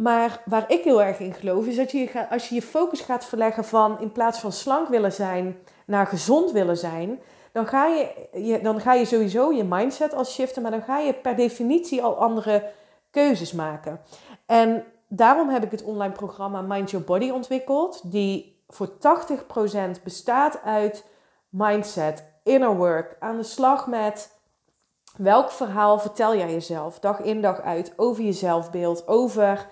Maar 0.00 0.42
waar 0.44 0.64
ik 0.70 0.84
heel 0.84 1.02
erg 1.02 1.18
in 1.18 1.32
geloof, 1.32 1.66
is 1.66 1.76
dat 1.76 1.90
je 1.90 2.28
als 2.30 2.48
je 2.48 2.54
je 2.54 2.62
focus 2.62 3.00
gaat 3.00 3.24
verleggen 3.24 3.64
van 3.64 4.00
in 4.00 4.12
plaats 4.12 4.38
van 4.38 4.52
slank 4.52 4.88
willen 4.88 5.12
zijn 5.12 5.58
naar 5.86 6.06
gezond 6.06 6.52
willen 6.52 6.76
zijn, 6.76 7.20
dan 7.52 7.66
ga 7.66 7.86
je, 7.86 8.28
je, 8.32 8.60
dan 8.60 8.80
ga 8.80 8.92
je 8.92 9.04
sowieso 9.04 9.52
je 9.52 9.64
mindset 9.64 10.14
al 10.14 10.24
shiften, 10.24 10.62
maar 10.62 10.70
dan 10.70 10.82
ga 10.82 10.98
je 10.98 11.14
per 11.14 11.36
definitie 11.36 12.02
al 12.02 12.16
andere 12.16 12.70
keuzes 13.10 13.52
maken. 13.52 14.00
En 14.46 14.84
daarom 15.08 15.48
heb 15.48 15.64
ik 15.64 15.70
het 15.70 15.82
online 15.82 16.12
programma 16.12 16.60
Mind 16.60 16.90
Your 16.90 17.06
Body 17.06 17.30
ontwikkeld, 17.30 18.12
die 18.12 18.62
voor 18.68 18.90
80% 19.98 20.02
bestaat 20.04 20.60
uit 20.64 21.04
mindset, 21.48 22.24
inner 22.44 22.76
work, 22.76 23.16
aan 23.18 23.36
de 23.36 23.42
slag 23.42 23.86
met 23.86 24.38
welk 25.16 25.50
verhaal 25.50 25.98
vertel 25.98 26.36
jij 26.36 26.52
jezelf 26.52 26.98
dag 26.98 27.20
in 27.20 27.40
dag 27.40 27.60
uit 27.60 27.92
over 27.96 28.24
je 28.24 28.32
zelfbeeld, 28.32 29.08
over 29.08 29.68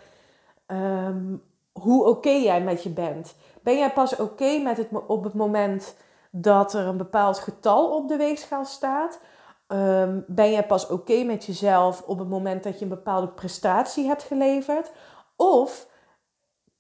ehm, 0.68 1.36
hoe 1.72 2.04
oké 2.04 2.30
jij 2.30 2.62
met 2.62 2.82
je 2.82 2.90
bent. 2.90 3.34
Ben 3.62 3.78
jij 3.78 3.92
pas 3.92 4.16
oké 4.16 4.58
met 4.58 4.76
het 4.76 4.88
op 5.06 5.24
het 5.24 5.34
moment 5.34 5.96
dat 6.30 6.74
er 6.74 6.86
een 6.86 6.96
bepaald 6.96 7.38
getal 7.38 7.96
op 7.96 8.08
de 8.08 8.16
weegschaal 8.16 8.64
staat? 8.64 9.20
Um, 9.68 10.24
ben 10.26 10.50
jij 10.50 10.66
pas 10.66 10.86
oké 10.86 11.22
met 11.22 11.44
jezelf 11.44 12.02
op 12.06 12.18
het 12.18 12.28
moment 12.28 12.62
dat 12.62 12.78
je 12.78 12.82
een 12.82 12.90
bepaalde 12.90 13.28
prestatie 13.28 14.06
hebt 14.06 14.22
geleverd? 14.22 14.90
Of 15.36 15.88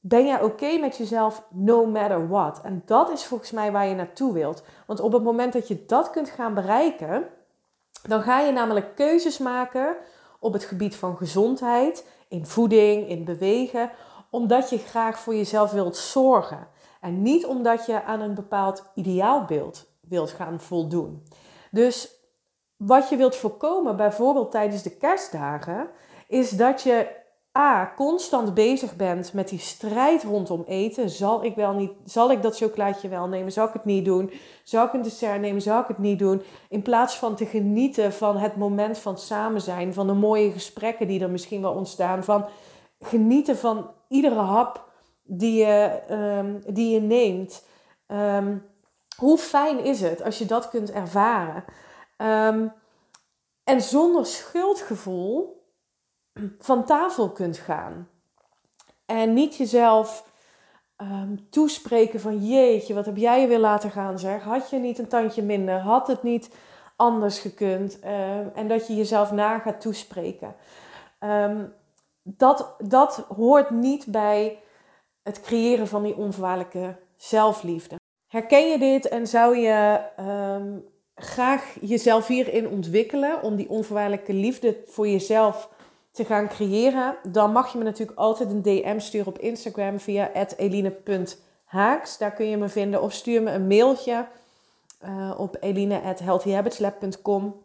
ben 0.00 0.26
jij 0.26 0.42
oké 0.42 0.78
met 0.78 0.96
jezelf 0.96 1.46
no 1.50 1.86
matter 1.86 2.28
what? 2.28 2.60
En 2.62 2.82
dat 2.86 3.10
is 3.10 3.24
volgens 3.24 3.50
mij 3.50 3.72
waar 3.72 3.86
je 3.86 3.94
naartoe 3.94 4.32
wilt. 4.32 4.62
Want 4.86 5.00
op 5.00 5.12
het 5.12 5.22
moment 5.22 5.52
dat 5.52 5.68
je 5.68 5.84
dat 5.86 6.10
kunt 6.10 6.30
gaan 6.30 6.54
bereiken, 6.54 7.28
dan 8.02 8.22
ga 8.22 8.40
je 8.40 8.52
namelijk 8.52 8.94
keuzes 8.94 9.38
maken 9.38 9.96
op 10.40 10.52
het 10.52 10.64
gebied 10.64 10.96
van 10.96 11.16
gezondheid, 11.16 12.06
in 12.28 12.46
voeding, 12.46 13.08
in 13.08 13.24
bewegen, 13.24 13.90
omdat 14.30 14.70
je 14.70 14.78
graag 14.78 15.18
voor 15.18 15.34
jezelf 15.34 15.70
wilt 15.70 15.96
zorgen. 15.96 16.68
En 17.00 17.22
niet 17.22 17.46
omdat 17.46 17.86
je 17.86 18.02
aan 18.02 18.20
een 18.20 18.34
bepaald 18.34 18.84
ideaalbeeld 18.94 19.86
wilt 20.00 20.30
gaan 20.30 20.60
voldoen. 20.60 21.22
Dus 21.70 22.10
wat 22.76 23.08
je 23.08 23.16
wilt 23.16 23.36
voorkomen, 23.36 23.96
bijvoorbeeld 23.96 24.50
tijdens 24.50 24.82
de 24.82 24.96
kerstdagen, 24.96 25.90
is 26.28 26.50
dat 26.50 26.82
je 26.82 27.16
Constant 27.96 28.54
bezig 28.54 28.96
bent 28.96 29.32
met 29.32 29.48
die 29.48 29.58
strijd 29.58 30.22
rondom 30.22 30.64
eten. 30.66 31.10
Zal 31.10 31.44
ik 31.44 31.54
wel 31.54 31.72
niet, 31.72 31.92
zal 32.04 32.30
ik 32.30 32.42
dat 32.42 32.56
chocolaatje 32.56 33.08
wel 33.08 33.28
nemen? 33.28 33.52
Zal 33.52 33.66
ik 33.66 33.72
het 33.72 33.84
niet 33.84 34.04
doen? 34.04 34.32
Zal 34.62 34.86
ik 34.86 34.92
een 34.92 35.02
dessert 35.02 35.40
nemen? 35.40 35.62
Zal 35.62 35.80
ik 35.80 35.88
het 35.88 35.98
niet 35.98 36.18
doen? 36.18 36.42
In 36.68 36.82
plaats 36.82 37.18
van 37.18 37.36
te 37.36 37.46
genieten 37.46 38.12
van 38.12 38.36
het 38.36 38.56
moment 38.56 38.98
van 38.98 39.18
samen 39.18 39.60
zijn, 39.60 39.94
van 39.94 40.06
de 40.06 40.12
mooie 40.12 40.50
gesprekken 40.50 41.06
die 41.06 41.20
er 41.20 41.30
misschien 41.30 41.62
wel 41.62 41.72
ontstaan, 41.72 42.24
van 42.24 42.46
genieten 43.00 43.56
van 43.56 43.90
iedere 44.08 44.40
hap 44.40 44.84
die 45.22 45.58
je, 45.64 46.00
um, 46.10 46.74
die 46.74 46.94
je 46.94 47.00
neemt. 47.00 47.66
Um, 48.06 48.66
hoe 49.16 49.38
fijn 49.38 49.84
is 49.84 50.00
het 50.00 50.22
als 50.22 50.38
je 50.38 50.46
dat 50.46 50.68
kunt 50.68 50.92
ervaren? 50.92 51.64
Ehm, 52.16 52.68
en 53.64 53.80
zonder 53.80 54.26
schuldgevoel 54.26 55.57
van 56.58 56.84
tafel 56.84 57.30
kunt 57.30 57.58
gaan. 57.58 58.08
En 59.06 59.32
niet 59.32 59.56
jezelf 59.56 60.26
ehm, 60.96 61.36
toespreken 61.50 62.20
van 62.20 62.46
jeetje, 62.46 62.94
wat 62.94 63.06
heb 63.06 63.16
jij 63.16 63.40
je 63.40 63.46
weer 63.46 63.58
laten 63.58 63.90
gaan 63.90 64.18
zeg. 64.18 64.42
Had 64.42 64.70
je 64.70 64.78
niet 64.78 64.98
een 64.98 65.08
tandje 65.08 65.42
minder? 65.42 65.78
Had 65.78 66.06
het 66.06 66.22
niet 66.22 66.50
anders 66.96 67.38
gekund? 67.38 68.00
Ehm, 68.00 68.46
en 68.54 68.68
dat 68.68 68.86
je 68.86 68.96
jezelf 68.96 69.32
na 69.32 69.58
gaat 69.58 69.80
toespreken. 69.80 70.54
dat, 72.22 72.74
dat 72.78 73.24
hoort 73.36 73.70
niet 73.70 74.06
bij 74.06 74.58
het 75.22 75.40
creëren 75.40 75.88
van 75.88 76.02
die 76.02 76.16
onvoorwaardelijke 76.16 76.96
zelfliefde. 77.16 77.96
Herken 78.26 78.68
je 78.68 78.78
dit 78.78 79.08
en 79.08 79.26
zou 79.26 79.56
je 79.56 80.00
graag 81.18 81.76
jezelf 81.80 82.26
hierin 82.26 82.68
ontwikkelen 82.68 83.42
om 83.42 83.56
die 83.56 83.68
onvoorwaardelijke 83.68 84.32
liefde 84.32 84.76
voor 84.86 85.08
jezelf 85.08 85.68
te 86.10 86.24
gaan 86.24 86.48
creëren, 86.48 87.16
dan 87.22 87.52
mag 87.52 87.72
je 87.72 87.78
me 87.78 87.84
natuurlijk 87.84 88.18
altijd 88.18 88.50
een 88.50 88.62
DM 88.62 88.98
sturen 88.98 89.26
op 89.26 89.38
Instagram 89.38 90.00
via 90.00 90.30
eline.haaks. 90.56 92.18
Daar 92.18 92.32
kun 92.32 92.46
je 92.46 92.56
me 92.56 92.68
vinden. 92.68 93.02
Of 93.02 93.12
stuur 93.12 93.42
me 93.42 93.50
een 93.50 93.66
mailtje 93.66 94.26
uh, 95.04 95.34
op 95.36 95.56
eline.healthyhabitslab.com. 95.60 97.62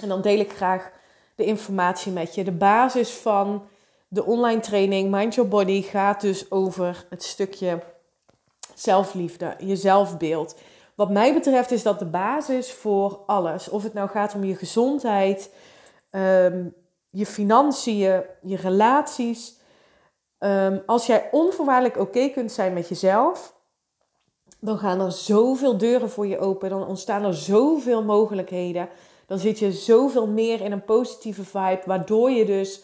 En 0.00 0.08
dan 0.08 0.20
deel 0.20 0.38
ik 0.38 0.52
graag 0.52 0.90
de 1.34 1.44
informatie 1.44 2.12
met 2.12 2.34
je. 2.34 2.44
De 2.44 2.52
basis 2.52 3.10
van 3.10 3.64
de 4.08 4.24
online 4.24 4.60
training 4.60 5.10
Mind 5.10 5.34
Your 5.34 5.50
Body 5.50 5.82
gaat 5.82 6.20
dus 6.20 6.50
over 6.50 7.06
het 7.10 7.22
stukje 7.22 7.82
zelfliefde, 8.74 9.54
je 9.58 9.76
zelfbeeld. 9.76 10.56
Wat 10.94 11.10
mij 11.10 11.34
betreft 11.34 11.70
is 11.70 11.82
dat 11.82 11.98
de 11.98 12.04
basis 12.04 12.72
voor 12.72 13.20
alles. 13.26 13.68
Of 13.68 13.82
het 13.82 13.92
nou 13.92 14.08
gaat 14.08 14.34
om 14.34 14.44
je 14.44 14.56
gezondheid, 14.56 15.54
um, 16.10 16.74
je 17.16 17.26
financiën, 17.26 18.22
je 18.42 18.56
relaties. 18.56 19.56
Um, 20.38 20.82
als 20.86 21.06
jij 21.06 21.28
onvoorwaardelijk 21.30 21.98
oké 21.98 22.28
kunt 22.28 22.52
zijn 22.52 22.72
met 22.72 22.88
jezelf, 22.88 23.54
dan 24.60 24.78
gaan 24.78 25.00
er 25.00 25.12
zoveel 25.12 25.78
deuren 25.78 26.10
voor 26.10 26.26
je 26.26 26.38
open. 26.38 26.70
Dan 26.70 26.86
ontstaan 26.86 27.24
er 27.24 27.34
zoveel 27.34 28.04
mogelijkheden. 28.04 28.88
Dan 29.26 29.38
zit 29.38 29.58
je 29.58 29.72
zoveel 29.72 30.26
meer 30.26 30.60
in 30.60 30.72
een 30.72 30.84
positieve 30.84 31.44
vibe, 31.44 31.82
waardoor 31.86 32.30
je 32.30 32.44
dus 32.44 32.82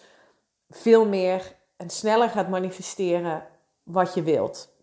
veel 0.71 1.07
meer 1.07 1.57
en 1.77 1.91
sneller 1.91 2.29
gaat 2.29 2.49
manifesteren 2.49 3.47
wat 3.83 4.15
je 4.15 4.23
wilt. 4.23 4.75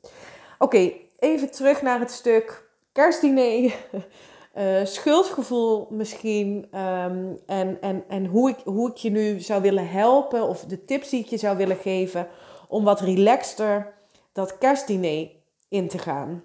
Oké, 0.57 0.91
even 1.19 1.51
terug 1.51 1.81
naar 1.81 1.99
het 1.99 2.11
stuk 2.11 2.69
kerstdiner. 2.91 3.75
Uh, 4.59 4.85
schuldgevoel 4.85 5.87
misschien. 5.89 6.67
Ehm, 6.71 7.33
en 7.45 7.81
en, 7.81 8.03
en 8.07 8.25
hoe, 8.25 8.49
ik, 8.49 8.57
hoe 8.63 8.89
ik 8.89 8.97
je 8.97 9.09
nu 9.09 9.39
zou 9.39 9.61
willen 9.61 9.89
helpen. 9.89 10.47
Of 10.47 10.65
de 10.65 10.85
tips 10.85 11.09
die 11.09 11.19
ik 11.19 11.27
je 11.27 11.37
zou 11.37 11.57
willen 11.57 11.77
geven. 11.77 12.27
Om 12.67 12.83
wat 12.83 13.01
relaxter 13.01 13.93
dat 14.31 14.57
kerstdiner 14.57 15.29
in 15.69 15.87
te 15.87 15.97
gaan. 15.97 16.43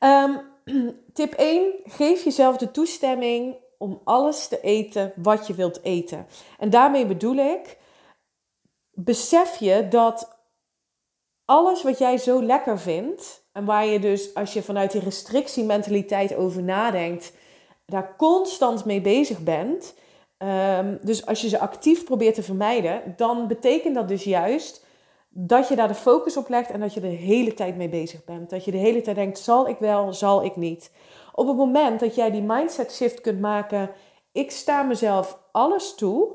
Um, 0.00 0.40
tip 1.12 1.32
1. 1.32 1.72
Geef 1.84 2.24
jezelf 2.24 2.56
de 2.56 2.70
toestemming 2.70 3.54
om 3.78 4.00
alles 4.04 4.48
te 4.48 4.60
eten 4.60 5.12
wat 5.16 5.46
je 5.46 5.54
wilt 5.54 5.82
eten. 5.82 6.26
En 6.58 6.70
daarmee 6.70 7.06
bedoel 7.06 7.36
ik. 7.36 7.78
Besef 8.94 9.56
je 9.56 9.88
dat 9.88 10.36
alles 11.52 11.82
wat 11.82 11.98
jij 11.98 12.18
zo 12.18 12.42
lekker 12.42 12.78
vindt 12.78 13.44
en 13.52 13.64
waar 13.64 13.86
je 13.86 13.98
dus, 13.98 14.34
als 14.34 14.52
je 14.52 14.62
vanuit 14.62 14.92
die 14.92 15.00
restrictiementaliteit 15.00 16.34
over 16.34 16.62
nadenkt, 16.62 17.32
daar 17.86 18.16
constant 18.16 18.84
mee 18.84 19.00
bezig 19.00 19.38
bent. 19.38 19.94
Um, 20.38 20.98
dus 21.02 21.26
als 21.26 21.40
je 21.40 21.48
ze 21.48 21.58
actief 21.58 22.04
probeert 22.04 22.34
te 22.34 22.42
vermijden, 22.42 23.14
dan 23.16 23.46
betekent 23.46 23.94
dat 23.94 24.08
dus 24.08 24.24
juist 24.24 24.84
dat 25.28 25.68
je 25.68 25.76
daar 25.76 25.88
de 25.88 25.94
focus 25.94 26.36
op 26.36 26.48
legt 26.48 26.70
en 26.70 26.80
dat 26.80 26.94
je 26.94 27.00
de 27.00 27.06
hele 27.06 27.54
tijd 27.54 27.76
mee 27.76 27.88
bezig 27.88 28.24
bent. 28.24 28.50
Dat 28.50 28.64
je 28.64 28.70
de 28.70 28.76
hele 28.76 29.00
tijd 29.00 29.16
denkt, 29.16 29.38
zal 29.38 29.68
ik 29.68 29.78
wel, 29.78 30.12
zal 30.12 30.44
ik 30.44 30.56
niet. 30.56 30.92
Op 31.32 31.46
het 31.46 31.56
moment 31.56 32.00
dat 32.00 32.14
jij 32.14 32.30
die 32.30 32.42
mindset 32.42 32.92
shift 32.92 33.20
kunt 33.20 33.40
maken, 33.40 33.90
ik 34.32 34.50
sta 34.50 34.82
mezelf 34.82 35.38
alles 35.50 35.94
toe, 35.94 36.32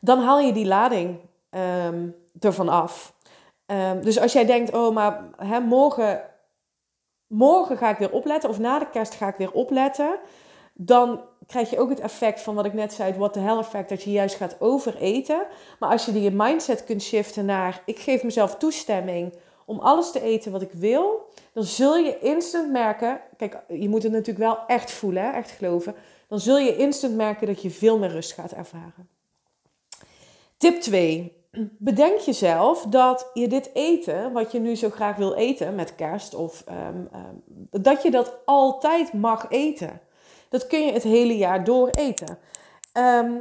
dan 0.00 0.18
haal 0.18 0.40
je 0.40 0.52
die 0.52 0.66
lading 0.66 1.18
um, 1.50 2.14
ervan 2.40 2.68
af. 2.68 3.13
Ehm, 3.66 4.02
dus 4.02 4.20
als 4.20 4.32
jij 4.32 4.44
denkt, 4.44 4.74
oh, 4.74 4.94
maar 4.94 5.24
hè, 5.36 5.60
morgen, 5.60 6.22
morgen 7.26 7.76
ga 7.76 7.90
ik 7.90 7.98
weer 7.98 8.12
opletten, 8.12 8.48
of 8.48 8.58
na 8.58 8.78
de 8.78 8.90
kerst 8.90 9.14
ga 9.14 9.28
ik 9.28 9.36
weer 9.36 9.52
opletten, 9.52 10.18
dan 10.74 11.20
krijg 11.46 11.70
je 11.70 11.78
ook 11.78 11.88
het 11.88 12.00
effect 12.00 12.40
van 12.40 12.54
wat 12.54 12.64
ik 12.64 12.72
net 12.72 12.92
zei, 12.92 13.08
het 13.08 13.18
what 13.18 13.32
the 13.32 13.38
hell 13.38 13.58
effect, 13.58 13.88
dat 13.88 14.02
je 14.02 14.10
juist 14.10 14.36
gaat 14.36 14.60
overeten. 14.60 15.46
Maar 15.78 15.90
als 15.90 16.04
je 16.04 16.12
die 16.12 16.30
mindset 16.30 16.84
kunt 16.84 17.02
shiften 17.02 17.44
naar, 17.44 17.82
ik 17.86 17.98
geef 17.98 18.22
mezelf 18.22 18.56
toestemming 18.56 19.34
om 19.66 19.78
alles 19.78 20.10
te 20.10 20.20
eten 20.20 20.52
wat 20.52 20.62
ik 20.62 20.72
wil, 20.72 21.28
dan 21.52 21.64
zul 21.64 21.96
je 21.96 22.18
instant 22.18 22.70
merken, 22.70 23.20
kijk, 23.36 23.62
je 23.68 23.88
moet 23.88 24.02
het 24.02 24.12
natuurlijk 24.12 24.38
wel 24.38 24.58
echt 24.66 24.90
voelen, 24.90 25.22
hè, 25.22 25.30
echt 25.30 25.50
geloven, 25.50 25.94
dan 26.28 26.40
zul 26.40 26.58
je 26.58 26.76
instant 26.76 27.14
merken 27.14 27.46
dat 27.46 27.62
je 27.62 27.70
veel 27.70 27.98
meer 27.98 28.10
rust 28.10 28.32
gaat 28.32 28.52
ervaren. 28.52 29.08
Tip 30.56 30.80
2 30.80 31.43
bedenk 31.78 32.18
jezelf 32.18 32.82
dat 32.82 33.30
je 33.34 33.48
dit 33.48 33.70
eten, 33.74 34.32
wat 34.32 34.52
je 34.52 34.60
nu 34.60 34.76
zo 34.76 34.90
graag 34.90 35.16
wil 35.16 35.34
eten 35.34 35.74
met 35.74 35.94
kerst, 35.94 36.34
of 36.34 36.62
ehm, 36.66 37.04
ehm, 37.12 37.82
dat 37.82 38.02
je 38.02 38.10
dat 38.10 38.36
altijd 38.44 39.12
mag 39.12 39.46
eten. 39.48 40.00
Dat 40.48 40.66
kun 40.66 40.86
je 40.86 40.92
het 40.92 41.02
hele 41.02 41.36
jaar 41.36 41.64
door 41.64 41.88
eten. 41.88 42.38
Ehm, 42.92 43.32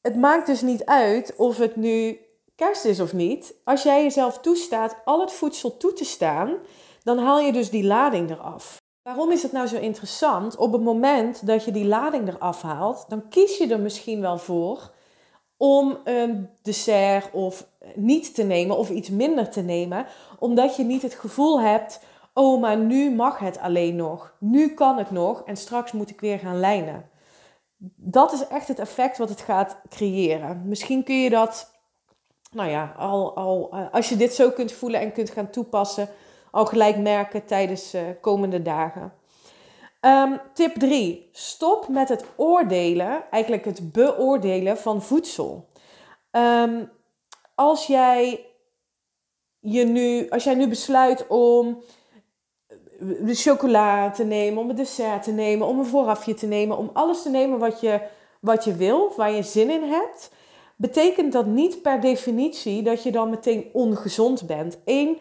het 0.00 0.16
maakt 0.16 0.46
dus 0.46 0.60
niet 0.60 0.84
uit 0.84 1.36
of 1.36 1.58
het 1.58 1.76
nu 1.76 2.20
kerst 2.56 2.84
is 2.84 3.00
of 3.00 3.12
niet. 3.12 3.54
Als 3.64 3.82
jij 3.82 4.02
jezelf 4.02 4.38
toestaat 4.38 4.96
al 5.04 5.20
het 5.20 5.32
voedsel 5.32 5.76
toe 5.76 5.92
te 5.92 6.04
staan, 6.04 6.56
dan 7.02 7.18
haal 7.18 7.40
je 7.40 7.52
dus 7.52 7.70
die 7.70 7.84
lading 7.84 8.30
eraf. 8.30 8.80
Waarom 9.02 9.30
is 9.30 9.42
het 9.42 9.52
nou 9.52 9.66
zo 9.66 9.76
interessant? 9.76 10.56
Op 10.56 10.72
het 10.72 10.82
moment 10.82 11.46
dat 11.46 11.64
je 11.64 11.70
die 11.70 11.84
lading 11.84 12.28
eraf 12.28 12.62
haalt, 12.62 13.04
dan 13.08 13.28
kies 13.28 13.58
je 13.58 13.66
er 13.66 13.80
misschien 13.80 14.20
wel 14.20 14.38
voor 14.38 14.90
om 15.62 15.98
een 16.04 16.48
dessert 16.62 17.30
of 17.32 17.66
niet 17.94 18.34
te 18.34 18.42
nemen 18.42 18.78
of 18.78 18.90
iets 18.90 19.08
minder 19.08 19.50
te 19.50 19.60
nemen, 19.60 20.06
omdat 20.38 20.76
je 20.76 20.84
niet 20.84 21.02
het 21.02 21.14
gevoel 21.14 21.60
hebt: 21.60 22.00
oh, 22.34 22.60
maar 22.60 22.76
nu 22.76 23.10
mag 23.10 23.38
het 23.38 23.58
alleen 23.58 23.96
nog. 23.96 24.34
Nu 24.38 24.74
kan 24.74 24.98
het 24.98 25.10
nog 25.10 25.42
en 25.46 25.56
straks 25.56 25.92
moet 25.92 26.10
ik 26.10 26.20
weer 26.20 26.38
gaan 26.38 26.60
lijnen. 26.60 27.10
Dat 27.96 28.32
is 28.32 28.46
echt 28.46 28.68
het 28.68 28.78
effect 28.78 29.18
wat 29.18 29.28
het 29.28 29.40
gaat 29.40 29.80
creëren. 29.88 30.62
Misschien 30.64 31.04
kun 31.04 31.20
je 31.20 31.30
dat, 31.30 31.72
nou 32.52 32.70
ja, 32.70 32.94
al, 32.96 33.36
al 33.36 33.70
eh, 33.72 33.92
als 33.92 34.08
je 34.08 34.16
dit 34.16 34.34
zo 34.34 34.50
kunt 34.50 34.72
voelen 34.72 35.00
en 35.00 35.12
kunt 35.12 35.30
gaan 35.30 35.50
toepassen, 35.50 36.08
al 36.50 36.66
gelijk 36.66 36.96
merken 36.96 37.44
tijdens 37.44 37.94
uh, 37.94 38.02
komende 38.20 38.62
dagen. 38.62 39.12
Um, 40.04 40.40
tip 40.52 40.74
3. 40.74 41.28
Stop 41.32 41.88
met 41.88 42.08
het 42.08 42.24
oordelen, 42.36 43.30
eigenlijk 43.30 43.64
het 43.64 43.92
beoordelen 43.92 44.78
van 44.78 45.02
voedsel. 45.02 45.68
Um, 46.30 46.90
als 47.54 47.86
jij 47.86 48.46
je 49.60 49.84
nu, 49.84 50.28
als 50.28 50.44
jij 50.44 50.54
nu 50.54 50.68
besluit 50.68 51.26
om 51.26 51.82
de 53.00 53.34
chocola 53.34 54.10
te 54.10 54.24
nemen, 54.24 54.62
om 54.62 54.70
een 54.70 54.76
dessert 54.76 55.22
te 55.22 55.32
nemen, 55.32 55.66
om 55.66 55.78
een 55.78 55.86
voorafje 55.86 56.34
te 56.34 56.46
nemen, 56.46 56.78
om 56.78 56.90
alles 56.92 57.22
te 57.22 57.30
nemen 57.30 57.58
wat 57.58 57.80
je, 57.80 58.00
wat 58.40 58.64
je 58.64 58.74
wil, 58.74 59.12
waar 59.16 59.32
je 59.32 59.42
zin 59.42 59.70
in 59.70 59.82
hebt, 59.82 60.30
betekent 60.76 61.32
dat 61.32 61.46
niet 61.46 61.82
per 61.82 62.00
definitie 62.00 62.82
dat 62.82 63.02
je 63.02 63.12
dan 63.12 63.30
meteen 63.30 63.70
ongezond 63.72 64.46
bent. 64.46 64.78
Eén 64.84 65.18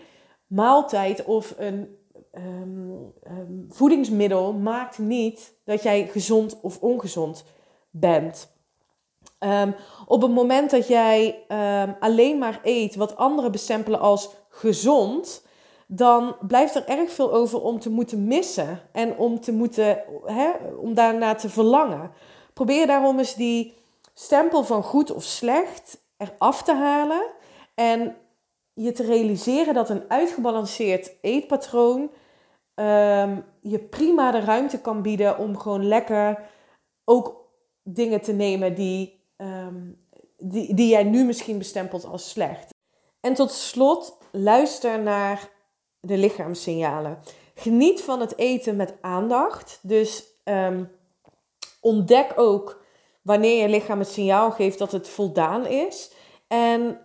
maaltijd 0.48 1.26
of 1.26 1.54
een 1.58 2.00
ehm, 2.32 2.92
ehm, 3.24 3.54
voedingsmiddel 3.70 4.54
maakt 4.54 4.98
niet 4.98 5.54
dat 5.64 5.84
jij 5.84 6.08
gezond 6.08 6.60
of 6.62 6.80
ongezond 6.80 7.46
bent. 7.90 8.50
Um, 9.40 9.76
op 10.06 10.22
het 10.22 10.32
moment 10.32 10.72
dat 10.72 10.88
jij 10.88 11.46
alleen 12.00 12.38
maar 12.38 12.60
eet 12.64 12.96
wat 12.96 13.16
anderen 13.16 13.52
bestempelen 13.52 14.00
als 14.00 14.30
gezond, 14.50 15.46
dan 15.88 16.36
blijft 16.48 16.76
er 16.76 16.88
erg 16.88 17.12
veel 17.12 17.34
over 17.34 17.62
om 17.62 17.80
te 17.80 17.90
moeten 17.90 18.28
missen 18.28 18.80
en 18.92 19.18
om, 19.18 19.40
te 19.40 19.52
moeten, 19.52 20.04
om 20.78 20.94
daarna 20.94 21.36
te 21.36 21.50
verlangen. 21.50 22.12
Probeer 22.54 22.88
daarom 22.88 23.18
eens 23.20 23.36
die 23.36 23.74
stempel 24.14 24.64
van 24.64 24.84
goed 24.84 25.12
of 25.12 25.24
slecht 25.24 25.98
eraf 26.18 26.64
te 26.64 26.76
halen 26.76 27.22
en 27.76 28.16
je 28.74 28.92
te 28.92 29.04
realiseren 29.04 29.74
dat 29.74 29.90
een 29.90 30.04
uitgebalanceerd 30.08 31.12
eetpatroon 31.22 32.12
um, 32.76 33.44
je 33.62 33.80
prima 33.90 34.32
de 34.32 34.40
ruimte 34.40 34.82
kan 34.82 35.02
bieden 35.02 35.38
om 35.38 35.58
gewoon 35.58 35.88
lekker 35.88 36.50
ook 37.06 37.50
dingen 37.84 38.22
te 38.22 38.34
nemen 38.34 38.76
die, 38.76 39.24
um, 39.38 40.06
die, 40.38 40.74
die 40.74 40.88
jij 40.88 41.04
nu 41.04 41.24
misschien 41.24 41.58
bestempelt 41.58 42.06
als 42.06 42.30
slecht. 42.30 42.74
En 43.20 43.34
tot 43.34 43.52
slot, 43.52 44.18
luister 44.32 45.00
naar 45.00 45.50
de 46.00 46.18
lichaamssignalen. 46.18 47.20
Geniet 47.56 48.02
van 48.02 48.20
het 48.20 48.38
eten 48.38 48.76
met 48.76 48.96
aandacht. 49.02 49.80
Dus 49.82 50.24
um, 50.44 50.92
ontdek 51.82 52.34
ook 52.36 52.84
wanneer 53.22 53.62
je 53.62 53.70
lichaam 53.70 54.00
het 54.00 54.08
signaal 54.08 54.52
geeft 54.52 54.78
dat 54.78 54.92
het 54.92 55.10
voldaan 55.10 55.66
is. 55.66 56.12
En 56.48 57.00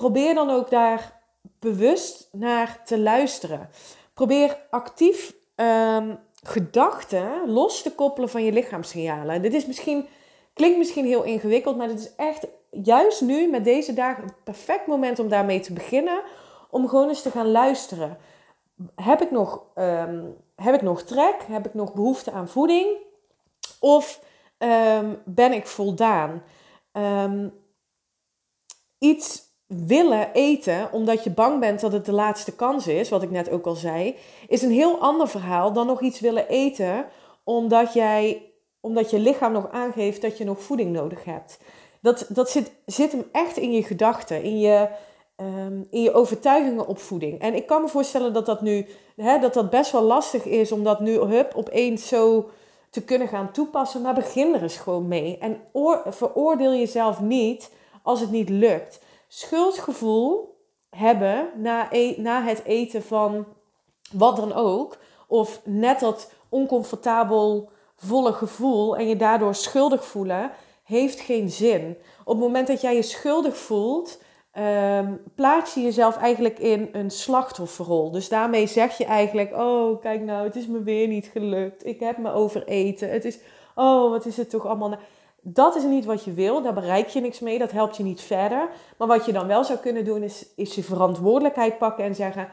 probeer 0.00 0.34
dan 0.34 0.50
ook 0.50 0.70
daar 0.70 1.20
bewust 1.58 2.28
naar 2.32 2.84
te 2.84 2.98
luisteren. 2.98 3.68
Probeer 4.14 4.66
actief 4.70 5.34
um, 5.56 6.18
gedachten 6.42 7.50
los 7.50 7.82
te 7.82 7.94
koppelen 7.94 8.28
van 8.28 8.44
je 8.44 8.52
lichaamssignalen. 8.52 9.42
Dit 9.42 9.54
is 9.54 9.66
misschien, 9.66 10.08
klinkt 10.52 10.78
misschien 10.78 11.04
heel 11.04 11.22
ingewikkeld, 11.22 11.76
maar 11.76 11.88
het 11.88 12.00
is 12.00 12.14
echt 12.14 12.46
juist 12.70 13.20
nu 13.20 13.48
met 13.48 13.64
deze 13.64 13.94
dagen 13.94 14.22
een 14.22 14.34
perfect 14.44 14.86
moment 14.86 15.18
om 15.18 15.28
daarmee 15.28 15.60
te 15.60 15.72
beginnen 15.72 16.22
om 16.70 16.88
gewoon 16.88 17.08
eens 17.08 17.22
te 17.22 17.30
gaan 17.30 17.50
luisteren. 17.50 18.18
Heb 18.94 19.22
ik 19.22 19.30
nog, 19.30 19.62
um, 19.74 20.36
heb 20.56 20.74
ik 20.74 20.82
nog 20.82 21.02
trek? 21.02 21.36
Heb 21.46 21.66
ik 21.66 21.74
nog 21.74 21.94
behoefte 21.94 22.30
aan 22.30 22.48
voeding? 22.48 22.96
Of 23.80 24.22
um, 24.58 25.22
ben 25.24 25.52
ik 25.52 25.66
voldaan? 25.66 26.42
Iets 28.98 29.48
willen 29.70 30.32
eten 30.32 30.92
omdat 30.92 31.24
je 31.24 31.30
bang 31.30 31.60
bent 31.60 31.80
dat 31.80 31.92
het 31.92 32.04
de 32.04 32.12
laatste 32.12 32.54
kans 32.54 32.86
is, 32.86 33.08
wat 33.08 33.22
ik 33.22 33.30
net 33.30 33.50
ook 33.50 33.66
al 33.66 33.74
zei, 33.74 34.16
is 34.48 34.62
een 34.62 34.70
heel 34.70 34.98
ander 34.98 35.28
verhaal 35.28 35.72
dan 35.72 35.86
nog 35.86 36.00
iets 36.00 36.20
willen 36.20 36.48
eten 36.48 37.06
omdat, 37.44 37.92
jij, 37.92 38.52
omdat 38.80 39.10
je 39.10 39.18
lichaam 39.18 39.52
nog 39.52 39.70
aangeeft 39.70 40.22
dat 40.22 40.38
je 40.38 40.44
nog 40.44 40.60
voeding 40.60 40.92
nodig 40.92 41.24
hebt. 41.24 41.58
Dat, 42.00 42.26
dat 42.28 42.50
zit, 42.50 42.72
zit 42.86 43.12
hem 43.12 43.24
echt 43.32 43.56
in 43.56 43.72
je 43.72 43.82
gedachten, 43.82 44.42
in 44.42 44.58
je, 44.58 44.88
um, 45.36 45.86
in 45.90 46.02
je 46.02 46.12
overtuigingen 46.12 46.86
op 46.86 46.98
voeding. 46.98 47.40
En 47.40 47.54
ik 47.54 47.66
kan 47.66 47.82
me 47.82 47.88
voorstellen 47.88 48.32
dat 48.32 48.46
dat 48.46 48.60
nu 48.60 48.86
hè, 49.16 49.38
dat 49.38 49.54
dat 49.54 49.70
best 49.70 49.92
wel 49.92 50.02
lastig 50.02 50.44
is 50.44 50.72
om 50.72 50.84
dat 50.84 51.00
nu 51.00 51.18
hup, 51.18 51.52
opeens 51.54 52.08
zo 52.08 52.50
te 52.90 53.04
kunnen 53.04 53.28
gaan 53.28 53.52
toepassen. 53.52 54.02
Maar 54.02 54.14
begin 54.14 54.54
er 54.54 54.62
eens 54.62 54.76
gewoon 54.76 55.08
mee. 55.08 55.38
En 55.38 55.60
oor, 55.72 56.02
veroordeel 56.06 56.72
jezelf 56.74 57.20
niet 57.20 57.70
als 58.02 58.20
het 58.20 58.30
niet 58.30 58.48
lukt. 58.48 59.00
Schuldgevoel 59.32 60.58
hebben 60.88 61.50
na, 61.56 61.92
e 61.92 62.20
na 62.20 62.42
het 62.42 62.64
eten 62.64 63.02
van 63.02 63.46
wat 64.12 64.36
dan 64.36 64.52
ook. 64.52 64.98
Of 65.26 65.60
net 65.64 66.00
dat 66.00 66.32
oncomfortabel 66.48 67.70
volle 67.96 68.32
gevoel 68.32 68.96
en 68.96 69.08
je 69.08 69.16
daardoor 69.16 69.54
schuldig 69.54 70.04
voelen, 70.04 70.50
heeft 70.84 71.20
geen 71.20 71.50
zin. 71.50 71.96
Op 72.24 72.34
het 72.34 72.44
moment 72.44 72.66
dat 72.66 72.80
jij 72.80 72.94
je 72.94 73.02
schuldig 73.02 73.56
voelt, 73.56 74.22
um, 74.58 75.22
plaats 75.34 75.74
je 75.74 75.80
jezelf 75.80 76.16
eigenlijk 76.16 76.58
in 76.58 76.88
een 76.92 77.10
slachtofferrol. 77.10 78.10
Dus 78.10 78.28
daarmee 78.28 78.66
zeg 78.66 78.98
je 78.98 79.04
eigenlijk: 79.04 79.52
Oh, 79.52 80.00
kijk 80.00 80.20
nou, 80.20 80.44
het 80.44 80.56
is 80.56 80.66
me 80.66 80.82
weer 80.82 81.08
niet 81.08 81.26
gelukt. 81.32 81.86
Ik 81.86 82.00
heb 82.00 82.18
me 82.18 82.32
overeten. 82.32 83.10
Het 83.10 83.24
is, 83.24 83.38
oh, 83.74 84.10
wat 84.10 84.26
is 84.26 84.36
het 84.36 84.50
toch 84.50 84.66
allemaal. 84.66 84.98
Dat 85.42 85.76
is 85.76 85.82
niet 85.82 86.04
wat 86.04 86.24
je 86.24 86.32
wil, 86.32 86.62
daar 86.62 86.74
bereik 86.74 87.08
je 87.08 87.20
niks 87.20 87.40
mee, 87.40 87.58
dat 87.58 87.70
helpt 87.70 87.96
je 87.96 88.02
niet 88.02 88.20
verder. 88.20 88.68
Maar 88.96 89.08
wat 89.08 89.26
je 89.26 89.32
dan 89.32 89.46
wel 89.46 89.64
zou 89.64 89.78
kunnen 89.78 90.04
doen, 90.04 90.22
is, 90.22 90.46
is 90.56 90.74
je 90.74 90.82
verantwoordelijkheid 90.82 91.78
pakken 91.78 92.04
en 92.04 92.14
zeggen: 92.14 92.48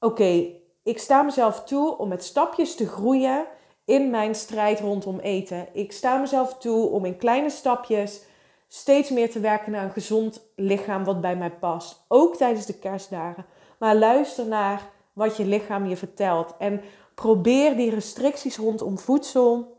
Oké, 0.00 0.46
ik 0.82 0.98
sta 0.98 1.22
mezelf 1.22 1.64
toe 1.64 1.98
om 1.98 2.08
met 2.08 2.24
stapjes 2.24 2.74
te 2.74 2.86
groeien 2.86 3.46
in 3.84 4.10
mijn 4.10 4.34
strijd 4.34 4.80
rondom 4.80 5.18
eten. 5.18 5.68
Ik 5.72 5.92
sta 5.92 6.16
mezelf 6.16 6.58
toe 6.58 6.88
om 6.88 7.04
in 7.04 7.16
kleine 7.16 7.50
stapjes 7.50 8.22
steeds 8.68 9.10
meer 9.10 9.30
te 9.30 9.40
werken 9.40 9.72
naar 9.72 9.84
een 9.84 9.90
gezond 9.90 10.40
lichaam 10.56 11.04
wat 11.04 11.20
bij 11.20 11.36
mij 11.36 11.50
past. 11.50 12.04
Ook 12.08 12.36
tijdens 12.36 12.66
de 12.66 12.78
kerstdagen. 12.78 13.46
Maar 13.78 13.96
luister 13.96 14.46
naar 14.46 14.90
wat 15.12 15.36
je 15.36 15.44
lichaam 15.44 15.86
je 15.86 15.96
vertelt. 15.96 16.54
En 16.58 16.80
probeer 17.14 17.76
die 17.76 17.90
restricties 17.90 18.56
rondom 18.56 18.98
voedsel 18.98 19.76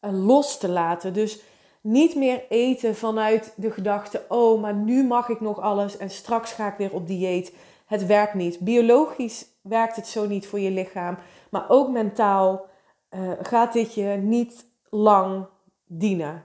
eh, 0.00 0.10
los 0.12 0.58
te 0.58 0.68
laten. 0.68 1.12
Dus 1.12 1.42
niet 1.84 2.14
meer 2.14 2.44
eten 2.48 2.96
vanuit 2.96 3.52
de 3.56 3.70
gedachte: 3.70 4.22
oh, 4.28 4.60
maar 4.60 4.74
nu 4.74 5.04
mag 5.04 5.28
ik 5.28 5.40
nog 5.40 5.60
alles 5.60 5.96
en 5.96 6.10
straks 6.10 6.52
ga 6.52 6.68
ik 6.68 6.76
weer 6.76 6.92
op 6.92 7.06
dieet. 7.06 7.54
Het 7.86 8.06
werkt 8.06 8.34
niet. 8.34 8.60
Biologisch 8.60 9.46
werkt 9.62 9.96
het 9.96 10.06
zo 10.06 10.26
niet 10.26 10.46
voor 10.46 10.60
je 10.60 10.70
lichaam. 10.70 11.16
Maar 11.50 11.64
ook 11.68 11.88
mentaal 11.88 12.66
uh, 13.10 13.30
gaat 13.42 13.72
dit 13.72 13.94
je 13.94 14.04
niet 14.04 14.66
lang 14.90 15.46
dienen 15.86 16.44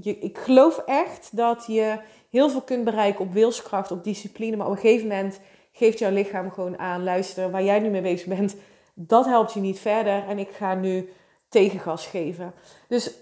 je, 0.00 0.18
ik 0.18 0.38
geloof 0.38 0.78
echt 0.78 1.36
dat 1.36 1.64
je 1.66 1.98
heel 2.30 2.50
veel 2.50 2.60
kunt 2.60 2.84
bereiken 2.84 3.24
op 3.24 3.32
wilskracht, 3.32 3.90
op 3.90 4.04
discipline. 4.04 4.56
Maar 4.56 4.66
op 4.66 4.72
een 4.72 4.78
gegeven 4.78 5.08
moment 5.08 5.40
geeft 5.72 5.98
jouw 5.98 6.10
lichaam 6.10 6.50
gewoon 6.50 6.78
aan: 6.78 7.02
luister, 7.02 7.50
waar 7.50 7.64
jij 7.64 7.78
nu 7.78 7.88
mee 7.88 8.02
bezig 8.02 8.26
bent, 8.26 8.56
dat 8.94 9.24
helpt 9.24 9.52
je 9.52 9.60
niet 9.60 9.78
verder. 9.78 10.24
En 10.28 10.38
ik 10.38 10.48
ga 10.48 10.74
nu 10.74 11.12
tegengas 11.48 12.06
geven. 12.06 12.52
Dus 12.88 13.14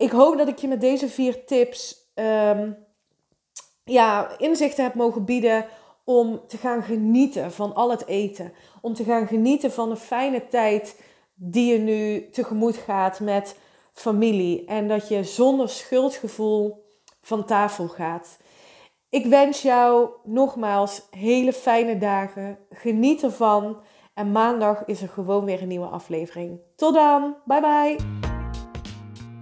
ik 0.00 0.10
hoop 0.10 0.38
dat 0.38 0.48
ik 0.48 0.58
je 0.58 0.68
met 0.68 0.80
deze 0.80 1.08
vier 1.08 1.44
tips 1.44 2.10
um, 2.14 2.76
ja, 3.84 4.38
inzichten 4.38 4.84
heb 4.84 4.94
mogen 4.94 5.24
bieden 5.24 5.66
om 6.04 6.40
te 6.46 6.56
gaan 6.56 6.82
genieten 6.82 7.52
van 7.52 7.74
al 7.74 7.90
het 7.90 8.06
eten. 8.06 8.52
Om 8.80 8.94
te 8.94 9.04
gaan 9.04 9.26
genieten 9.26 9.72
van 9.72 9.90
een 9.90 9.96
fijne 9.96 10.46
tijd 10.46 11.02
die 11.34 11.72
je 11.72 11.78
nu 11.78 12.30
tegemoet 12.30 12.76
gaat 12.76 13.20
met 13.20 13.58
familie 13.92 14.64
en 14.64 14.88
dat 14.88 15.08
je 15.08 15.24
zonder 15.24 15.68
schuldgevoel 15.68 16.84
van 17.22 17.44
tafel 17.44 17.88
gaat. 17.88 18.38
Ik 19.08 19.26
wens 19.26 19.62
jou 19.62 20.08
nogmaals 20.24 21.02
hele 21.10 21.52
fijne 21.52 21.98
dagen. 21.98 22.58
Geniet 22.70 23.22
ervan. 23.22 23.80
En 24.14 24.32
maandag 24.32 24.84
is 24.84 25.02
er 25.02 25.08
gewoon 25.08 25.44
weer 25.44 25.62
een 25.62 25.68
nieuwe 25.68 25.86
aflevering. 25.86 26.60
Tot 26.76 26.94
dan. 26.94 27.36
Bye 27.44 27.60
bye. 27.60 28.19